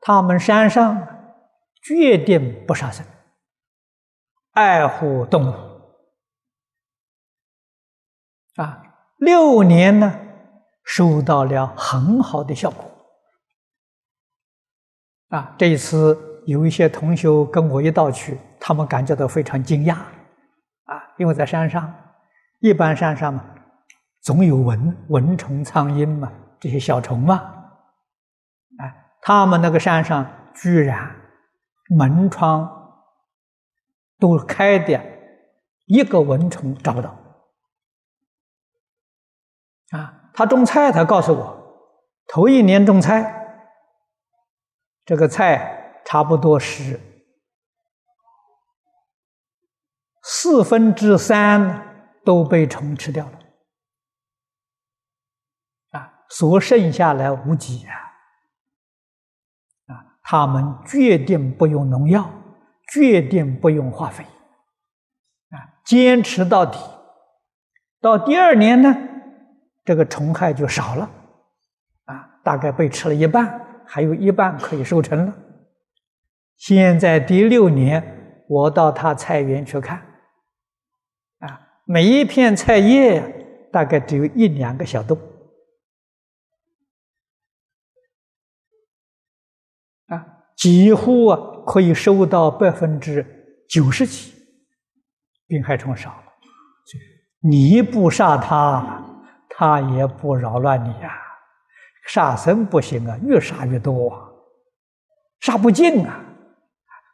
[0.00, 1.08] 他们山上
[1.82, 3.04] 决定不杀生。
[4.52, 5.54] 爱护动物
[8.56, 8.82] 啊，
[9.18, 10.20] 六年呢，
[10.84, 12.84] 收到了很好的效果
[15.30, 15.54] 啊。
[15.58, 19.94] 这一次有一些同学跟我一道去，他们感觉到非常惊讶
[20.84, 21.92] 啊，因为在山上，
[22.60, 23.44] 一般山上嘛，
[24.20, 26.32] 总有蚊蚊虫、苍蝇嘛，
[26.64, 27.34] 这些小虫嘛，
[28.78, 31.14] 哎，他们那个山上居然
[31.94, 32.80] 门窗。
[34.16, 34.98] 都开的，
[35.84, 37.10] 一个蚊虫找不到。
[39.90, 41.92] 啊，他种菜，他告诉我，
[42.28, 43.68] 头一年种菜，
[45.04, 46.98] 这个菜差不多是
[50.22, 53.38] 四分之三都被虫吃掉了，
[56.34, 57.94] 所剩下来无几啊。
[59.94, 62.28] 啊，他们决定不用农药。
[62.92, 65.56] 决定不用化肥，啊，
[65.86, 66.78] 坚持到底。
[67.98, 68.94] 到第二年呢，
[69.86, 71.10] 这个虫害就少了，
[72.04, 75.34] 啊，大概被吃了一半，还有一半可以收成了。
[76.58, 79.96] 现在第六年，我到他菜园去看，
[81.38, 85.18] 啊，每一片菜叶大概只有一两个小洞，
[90.56, 91.50] 几乎啊。
[91.66, 93.24] 可以收到百分之
[93.70, 94.34] 九十几，
[95.46, 96.24] 病害虫少了。
[97.40, 99.02] 你不杀它，
[99.48, 101.10] 它也不扰乱你呀。
[102.06, 104.28] 杀生不行啊，越杀越多，啊，
[105.40, 106.20] 杀不尽啊。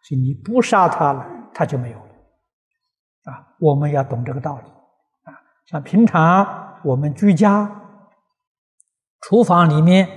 [0.03, 1.25] 所以你不杀它了，
[1.55, 3.33] 它就没有了。
[3.33, 4.69] 啊，我们要懂这个道理。
[5.31, 7.71] 啊，像平常我们居家，
[9.21, 10.09] 厨房里面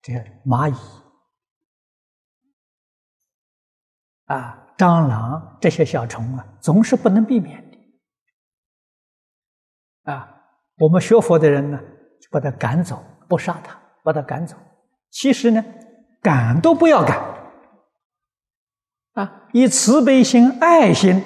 [0.00, 0.12] 这
[0.46, 0.76] 蚂蚁。
[4.28, 7.78] 啊，蟑螂这些小虫啊，总是不能避免的。
[10.12, 10.42] 啊，
[10.78, 11.78] 我们学佛的人呢，
[12.20, 14.56] 就把它赶走，不杀它，把它赶走。
[15.10, 15.64] 其实呢，
[16.22, 17.18] 赶都不要赶。
[19.14, 21.22] 啊，以慈悲心、爱心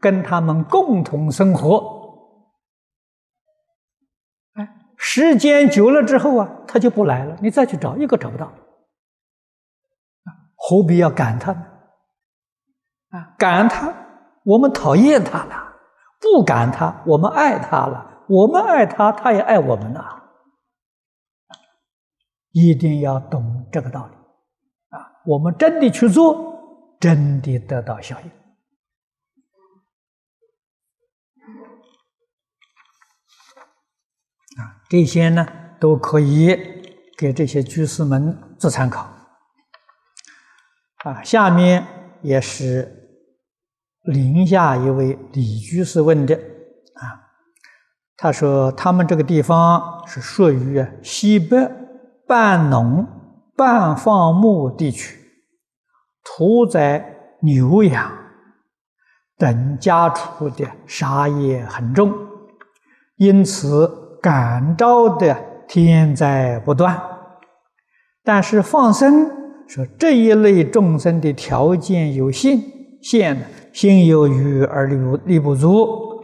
[0.00, 1.98] 跟他们共同生活。
[4.54, 8.50] 哎，时间久了之后啊，他就不来了，你再去找一个找不到。
[10.56, 11.67] 何必要赶他呢？
[13.10, 13.94] 啊，感恩他，
[14.44, 15.72] 我们讨厌他了；
[16.20, 18.24] 不感恩他，我们爱他了。
[18.28, 20.24] 我们爱他，他也爱我们了。
[22.52, 24.14] 一定要懂这个道理
[24.94, 25.22] 啊！
[25.24, 28.28] 我们真的去做，真的得到效应
[34.62, 34.82] 啊！
[34.90, 35.46] 这些呢，
[35.80, 36.54] 都可以
[37.16, 39.08] 给这些居士们做参考
[41.04, 41.22] 啊。
[41.22, 41.86] 下面
[42.20, 42.97] 也是。
[44.08, 47.28] 临夏一位李居士问的啊，
[48.16, 51.70] 他说他们这个地方是属于西北
[52.26, 53.06] 半农
[53.54, 55.18] 半放牧地区，
[56.24, 57.04] 屠宰
[57.42, 58.10] 牛羊
[59.36, 62.10] 等家畜的杀业很重，
[63.16, 65.36] 因此感召的
[65.68, 66.98] 天灾不断。
[68.24, 69.30] 但是放生
[69.68, 72.58] 说这一类众生的条件有限，
[73.02, 73.44] 限的。
[73.78, 76.20] 心有余而力不力不足。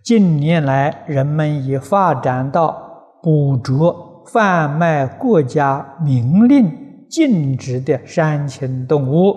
[0.00, 6.70] 近年来，人们已发展到捕捉、贩卖国家明令
[7.10, 9.32] 禁止的山禽动物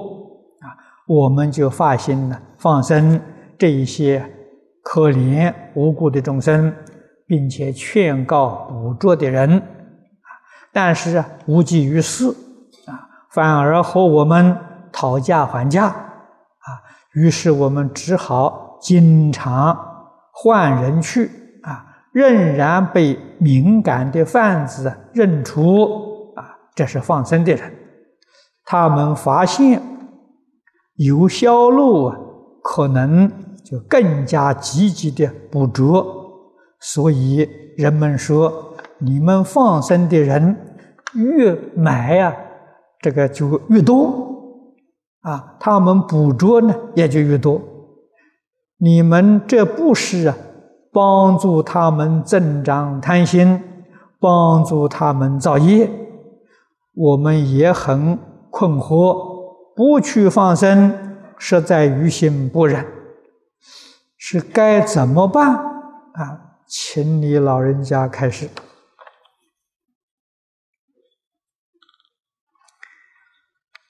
[0.60, 0.70] 啊，
[1.08, 3.20] 我们就发心了放生
[3.58, 4.24] 这一些
[4.84, 6.72] 可怜无辜的众生，
[7.26, 10.30] 并且劝告捕捉的人啊，
[10.72, 12.28] 但是无济于事
[12.86, 14.56] 啊，反而和我们
[14.92, 16.04] 讨价还价。
[17.18, 19.76] 于是我们只好经常
[20.32, 21.32] 换人去
[21.64, 26.46] 啊，仍然被敏感的贩子认出啊，
[26.76, 27.74] 这是放生的人。
[28.64, 29.82] 他们发现
[30.98, 32.14] 有销路
[32.62, 33.28] 可能
[33.66, 36.06] 就更加积极的捕捉。
[36.80, 40.56] 所以人们说，你们放生的人
[41.16, 42.36] 越买呀，
[43.02, 44.27] 这个就越多
[45.28, 47.62] 啊，他们捕捉呢也就越多。
[48.78, 50.38] 你们这不是啊，
[50.94, 53.62] 帮助他们增长贪心，
[54.22, 55.92] 帮助他们造业，
[56.96, 58.18] 我们也很
[58.50, 59.36] 困惑。
[59.76, 60.94] 不去放生，
[61.38, 62.86] 实在于心不忍，
[64.18, 66.56] 是该怎么办啊？
[66.66, 68.50] 请你老人家开始。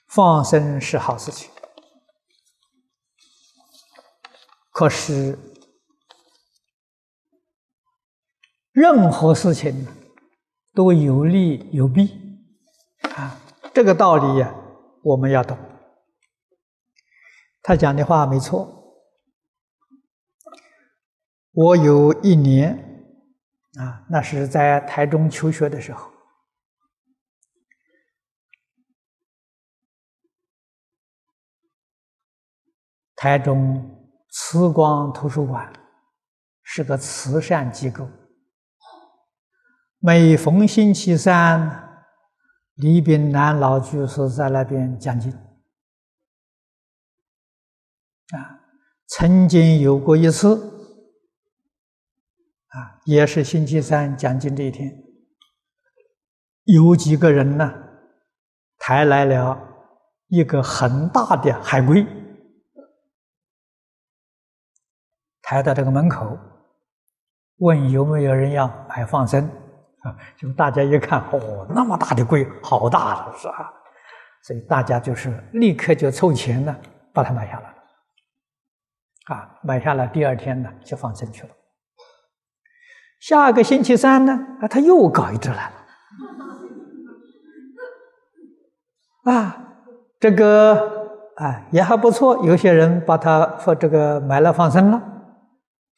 [0.08, 1.50] 放生是好事情，
[4.70, 5.38] 可是
[8.72, 9.86] 任何事情
[10.72, 12.40] 都有利有弊
[13.14, 13.38] 啊，
[13.74, 14.54] 这个道理呀，
[15.02, 15.58] 我们要懂。
[17.62, 18.74] 他讲的话没错。
[21.52, 23.12] 我有一年
[23.78, 26.10] 啊，那是在台中求学的时候，
[33.20, 33.84] 台中
[34.30, 35.72] 慈光图书馆
[36.62, 38.08] 是个慈善机构，
[39.98, 42.04] 每逢星期三，
[42.76, 45.32] 李炳南老居士在那边讲经，
[48.30, 48.62] 啊，
[49.08, 50.76] 曾经有过一次。
[52.68, 55.02] 啊，也是星期三讲经这一天，
[56.64, 57.74] 有几个人呢，
[58.78, 59.58] 抬来了
[60.28, 62.06] 一个很大的海龟，
[65.48, 66.36] 抬到这个门口，
[67.60, 69.42] 问有没有人要买放生
[70.02, 70.14] 啊？
[70.36, 73.72] 就大家一看，哦，那么大的龟，好大了，是吧？
[74.42, 76.76] 所以大家就是立刻就凑钱呢，
[77.14, 79.34] 把它买下来。
[79.34, 81.48] 啊，买下来第二天呢，就放生去了。
[83.18, 85.72] 下个星期三呢，啊，他又搞一只来
[89.24, 89.56] 了，啊，
[90.20, 90.76] 这个
[91.36, 95.02] 啊也还不错，有些人把它放这个买了放生了，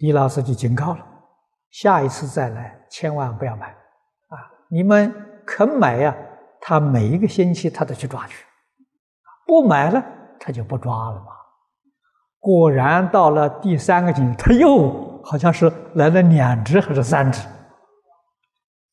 [0.01, 1.07] 李老师就警告了，
[1.71, 4.37] 下一次再来千万不要买，啊，
[4.69, 5.15] 你们
[5.47, 6.17] 肯买呀，
[6.61, 8.45] 他每一个星期他都去抓去，
[9.47, 10.05] 不买了
[10.39, 11.33] 他就不抓了嘛。
[12.39, 15.09] 果然到了第三个星期，他又。
[15.23, 17.47] 好像是来了两只还是三只，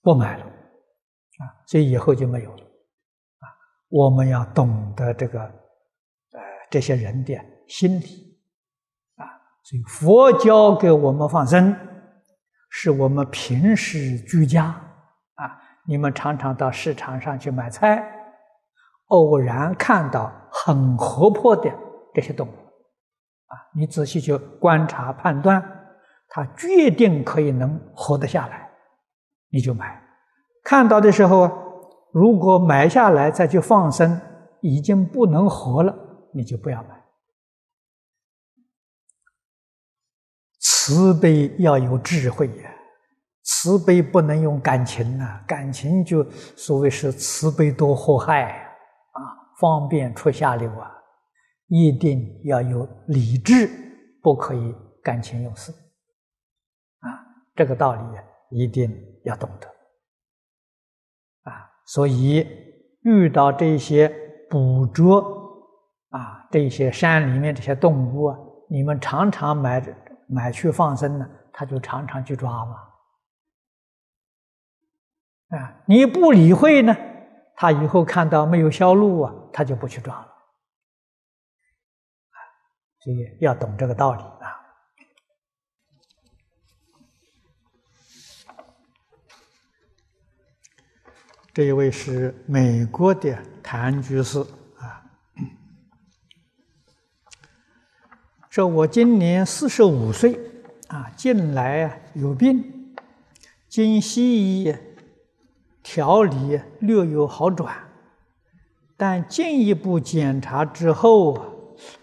[0.02, 2.64] 不买了，啊，所以以后就没有了，
[3.40, 3.48] 啊，
[3.88, 7.34] 我们要懂得这个，呃，这些人的
[7.70, 8.27] 心理，
[9.68, 11.76] 所以佛教给我们放生，
[12.70, 14.64] 是我们平时居家，
[15.36, 18.02] 啊，你们常常到市场上去买菜，
[19.08, 21.70] 偶然看到很活泼的
[22.14, 25.62] 这些动物，啊，你仔细去观察判断。
[26.30, 28.70] 它决定可以能活得下来，
[29.50, 30.02] 你就买。
[30.64, 31.52] 看到的时候，
[32.14, 34.18] 如果买下来再去放生，
[34.62, 35.94] 已经不能活了，
[36.34, 36.97] 你就不要买。
[40.70, 42.70] 慈悲要有智慧呀，
[43.44, 48.44] 慈悲不能用感情呐，感情就所谓是慈悲多祸害
[49.14, 49.20] 啊，
[49.62, 50.92] 方便出下流啊，
[51.68, 53.70] 一定要有理智，
[54.22, 55.72] 不可以感情用事
[57.00, 57.08] 啊。
[57.56, 58.02] 这个道理
[58.50, 58.94] 一定
[59.24, 59.68] 要懂得
[61.50, 61.70] 啊！
[61.86, 62.46] 所以
[63.04, 64.10] 遇到这些
[64.50, 65.22] 捕捉
[66.10, 68.38] 啊，这些山里面这些动物啊，
[68.70, 69.80] 你们常常买
[70.28, 72.76] 买去放生呢，他就常常去抓嘛。
[75.50, 76.96] 啊，你不理会呢，
[77.56, 80.34] 他以后看到没有销路啊，他就不去抓了。
[83.00, 84.54] 所以要懂这个道理啊。
[91.54, 94.40] 这一位是美国的谭居士
[94.78, 95.10] 啊，
[98.58, 100.40] 说：“我今年四十五岁
[100.88, 102.96] 啊，近来啊有病，
[103.70, 104.74] 经西医
[105.84, 107.72] 调理略有好转，
[108.98, 111.38] 但进一步检查之后，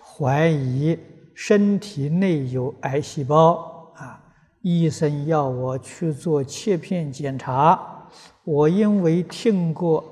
[0.00, 0.96] 怀疑
[1.34, 4.22] 身体内有癌细胞啊，
[4.62, 8.06] 医生要我去做切片检查。”
[8.44, 10.04] 我因为听过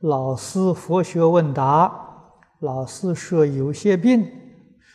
[0.00, 1.88] 老师佛学问答，
[2.58, 4.28] 老师说有些病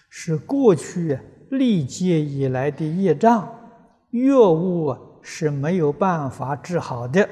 [0.10, 1.20] 是过去
[1.52, 3.48] 历劫以来的业障，
[4.12, 7.28] 药物是没有办法治好的，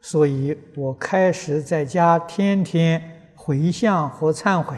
[0.00, 4.76] 所以我开始在家天天回向和忏悔，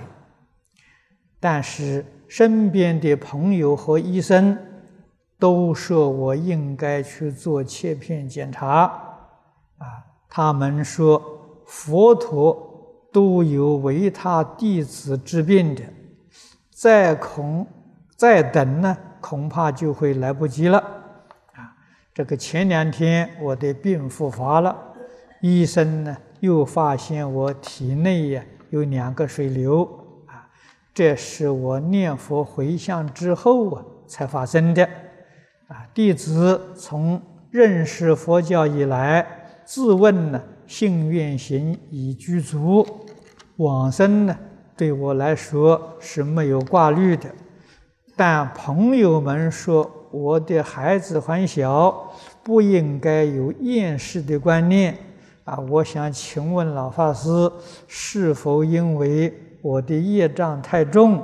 [1.40, 4.57] 但是身边的朋友和医生
[5.38, 8.82] 都说我应该去做切片检查，
[9.78, 9.86] 啊，
[10.28, 11.22] 他们说
[11.66, 15.82] 佛陀都有为他弟子治病的，
[16.81, 17.66] 再恐
[18.16, 20.78] 再等呢，恐怕就会来不及了，
[21.53, 21.76] 啊，
[22.14, 24.74] 这个前两天我的病复发了，
[25.43, 29.87] 医生呢又发现我体内呀有两个水流。
[30.95, 34.83] 这是我念佛回向之后啊才发生的，
[35.68, 37.20] 啊，弟子从
[37.51, 39.26] 认识佛教以来，
[39.66, 42.87] 自问呢信愿行已具足，
[43.57, 44.35] 往生呢
[44.81, 47.28] 对我来说是没有挂虑的。
[48.16, 52.11] 但朋友们说我的孩子还小，
[52.43, 54.97] 不应该有厌世的观念，
[55.45, 57.28] 啊，我想请问老法师，
[57.87, 59.31] 是否因为？
[59.61, 61.22] 我的业障太重，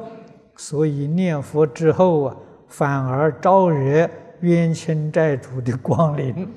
[0.54, 2.36] 所以念佛之后啊，
[2.68, 4.06] 反而招惹
[4.40, 6.46] 冤亲债主的光临。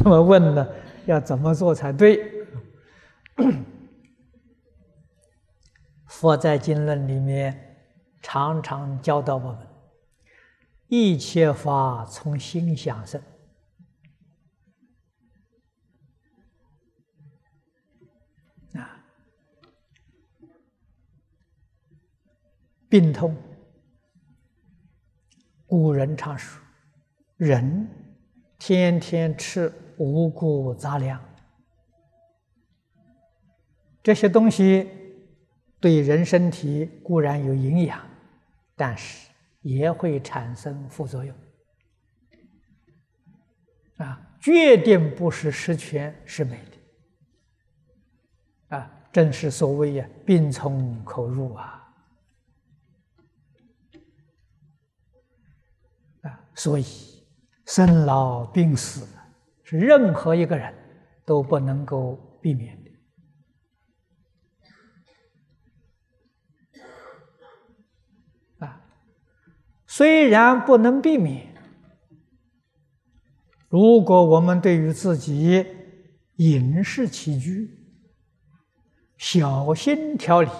[0.00, 0.66] 那么问呢，
[1.06, 2.46] 要怎么做才对？
[6.06, 7.76] 佛在经论里面
[8.22, 9.66] 常常教导我们：
[10.88, 13.20] 一切法从心想生。
[18.74, 19.04] 啊
[22.88, 23.36] 病痛，
[25.66, 26.62] 古人常说
[27.36, 27.88] ：“人
[28.58, 31.22] 天天吃五谷杂粮，
[34.02, 34.88] 这些东西
[35.80, 38.04] 对人身体固然有营养，
[38.74, 39.30] 但是
[39.62, 41.36] 也会产生副作用。
[43.98, 46.58] 啊，决定不是十全十美
[48.70, 48.76] 的。
[48.76, 51.82] 啊，正是所谓呀，病从口入啊。”
[56.58, 56.84] 所以，
[57.66, 59.06] 生老病死
[59.68, 60.72] 是任何一个人
[61.24, 62.90] 都不能够避免的。
[68.64, 68.80] 啊，
[69.88, 71.52] 虽然不能避免，
[73.68, 75.66] 如果我们对于自己
[76.36, 77.68] 饮食起居
[79.16, 80.50] 小心调理，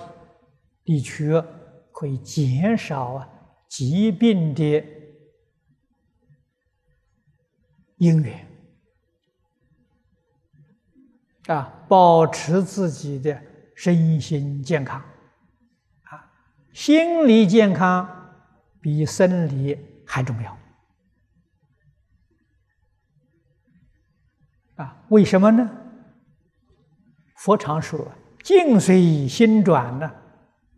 [0.82, 1.40] 的确
[1.92, 3.28] 可以减少啊
[3.68, 4.84] 疾病的。
[7.98, 8.46] 因缘
[11.46, 13.40] 啊，保持自己的
[13.74, 15.00] 身心健康
[16.02, 16.28] 啊，
[16.72, 18.08] 心理健康
[18.80, 20.58] 比生理还重要
[24.76, 25.04] 啊？
[25.08, 25.70] 为什么呢？
[27.36, 28.10] 佛常说
[28.42, 30.10] “境随心转”呢，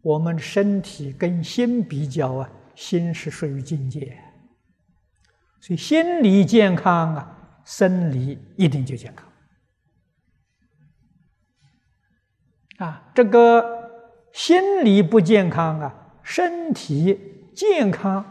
[0.03, 4.23] 我们身体跟心比较啊，心是属于境界。
[5.61, 9.28] 所以心理健康啊，生理一定就健康
[12.79, 13.11] 啊。
[13.15, 13.91] 这个
[14.33, 17.19] 心理不健康啊，身体
[17.55, 18.25] 健康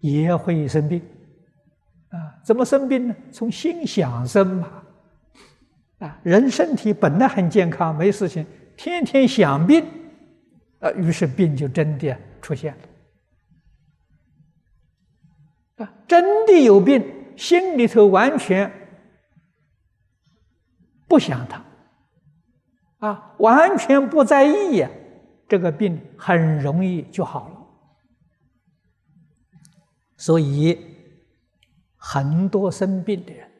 [0.00, 1.02] 也会生病
[2.08, 2.40] 啊。
[2.44, 3.14] 怎么生病呢？
[3.30, 4.82] 从心想生嘛。
[5.98, 9.82] 啊，人身体本来很健康，没事情，天天想病，
[10.78, 12.74] 啊，于是病就真的出现
[15.78, 15.84] 了。
[15.84, 17.02] 啊，真的有病，
[17.34, 18.70] 心里头完全
[21.08, 21.64] 不想他，
[22.98, 24.90] 啊，完全不在意呀，
[25.48, 27.56] 这个病很容易就好了。
[30.16, 30.78] 所以
[31.96, 33.50] 很多生病的人，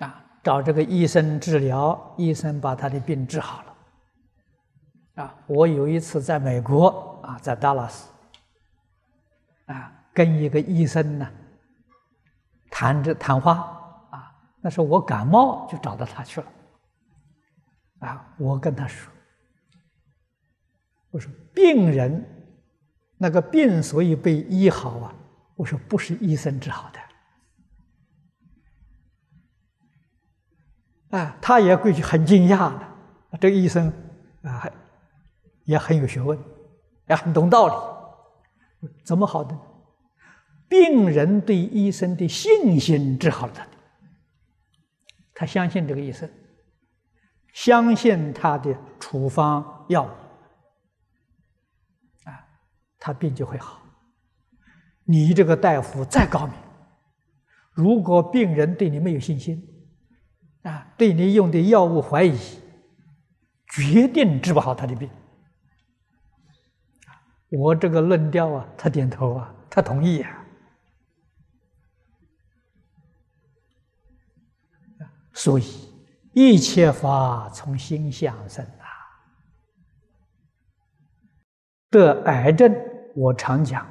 [0.00, 5.22] 啊，找这个医生治疗，医生把他的病治好了。
[5.22, 8.10] 啊，我有一次在美国啊，在达拉斯，
[9.66, 9.96] 啊。
[10.12, 11.30] 跟一个医生呢
[12.68, 13.52] 谈着谈话
[14.10, 14.28] 啊，
[14.60, 16.46] 那时候我感冒就找到他去了，
[18.00, 19.12] 啊，我跟他说，
[21.10, 22.24] 我说病人
[23.16, 25.14] 那个病所以被医好啊，
[25.56, 26.90] 我说不是医生治好
[31.10, 32.88] 的，啊，他也过去很惊讶的，
[33.38, 33.92] 这个医生
[34.42, 34.68] 啊
[35.64, 36.38] 也很有学问，
[37.08, 39.54] 也很懂道理，怎么好的？
[40.68, 43.66] 病人对医生的信心治好了他，
[45.34, 46.30] 他相信这个医生，
[47.52, 50.10] 相信他的处方药物，
[52.28, 52.46] 啊，
[52.98, 53.80] 他病就会好。
[55.04, 56.54] 你这个大夫再高明，
[57.72, 59.66] 如果病人对你没有信心，
[60.62, 62.38] 啊，对你用的药物怀疑，
[63.72, 65.10] 决定治不好他的病。
[67.50, 70.36] 我这个论调啊，他点头啊，他同意啊。
[75.32, 75.64] 所以
[76.32, 78.86] 一切法从心想生啊。
[81.90, 82.72] 得癌症，
[83.16, 83.86] 我常讲，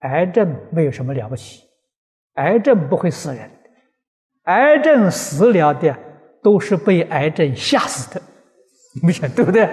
[0.00, 1.64] 癌症没有什么了不起，
[2.34, 3.50] 癌症不会死人，
[4.44, 5.98] 癌症死了的
[6.42, 8.22] 都是被癌症吓死的，
[8.94, 9.68] 你们想对不对？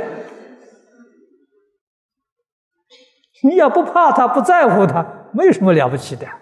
[3.44, 6.26] 你要不怕他，不在乎他，没有什么了不起的。
[6.26, 6.40] 啊，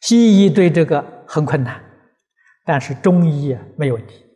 [0.00, 1.80] 西医对这个很困难，
[2.68, 4.26] 但是中医没有问题。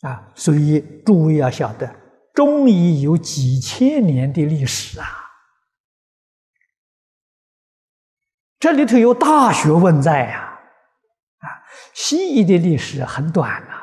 [0.00, 1.94] 啊，所以诸位要晓得。
[2.32, 5.06] 中医有几千年的历史啊，
[8.58, 10.58] 这里头有大学问在呀，
[11.40, 11.46] 啊，
[11.92, 13.74] 西医的历史很短呐，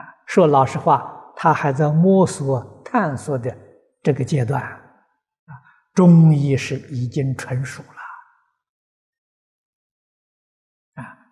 [0.00, 3.56] 啊，说老实话，他还在摸索探索的
[4.02, 5.52] 这个阶段，啊，
[5.94, 7.97] 中医是已经成熟了，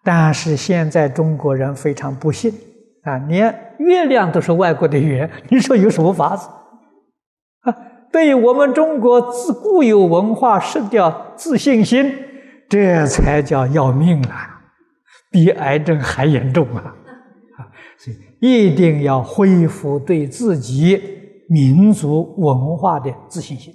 [0.07, 2.55] 但是现在中国人非常不幸。
[3.03, 6.49] 啊，连月亮都是外国的圆，你说有什么法子？
[7.63, 7.75] 啊，
[8.13, 12.13] 对我们中国自固有文化失掉自信心，
[12.69, 14.61] 这才叫要命啊！
[15.31, 16.95] 比癌症还严重啊！
[17.59, 17.67] 啊，
[17.99, 21.01] 所以一定要恢复对自己
[21.49, 23.73] 民族文化的自信心。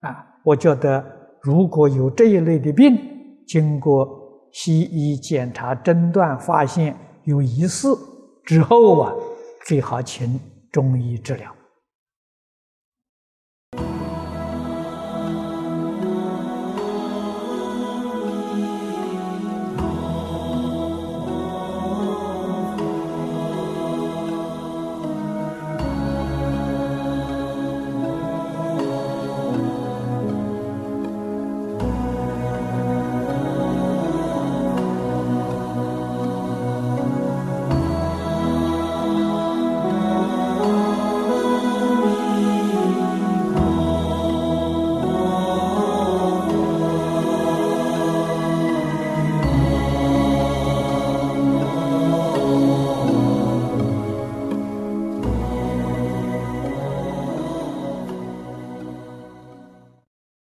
[0.00, 1.04] 啊，我觉得
[1.40, 2.98] 如果有这一类的病，
[3.46, 4.23] 经过
[4.54, 7.98] 西医检查诊断，发现有疑似。
[8.44, 9.12] 之后啊，
[9.66, 10.38] 最好请
[10.70, 11.50] 中医治疗。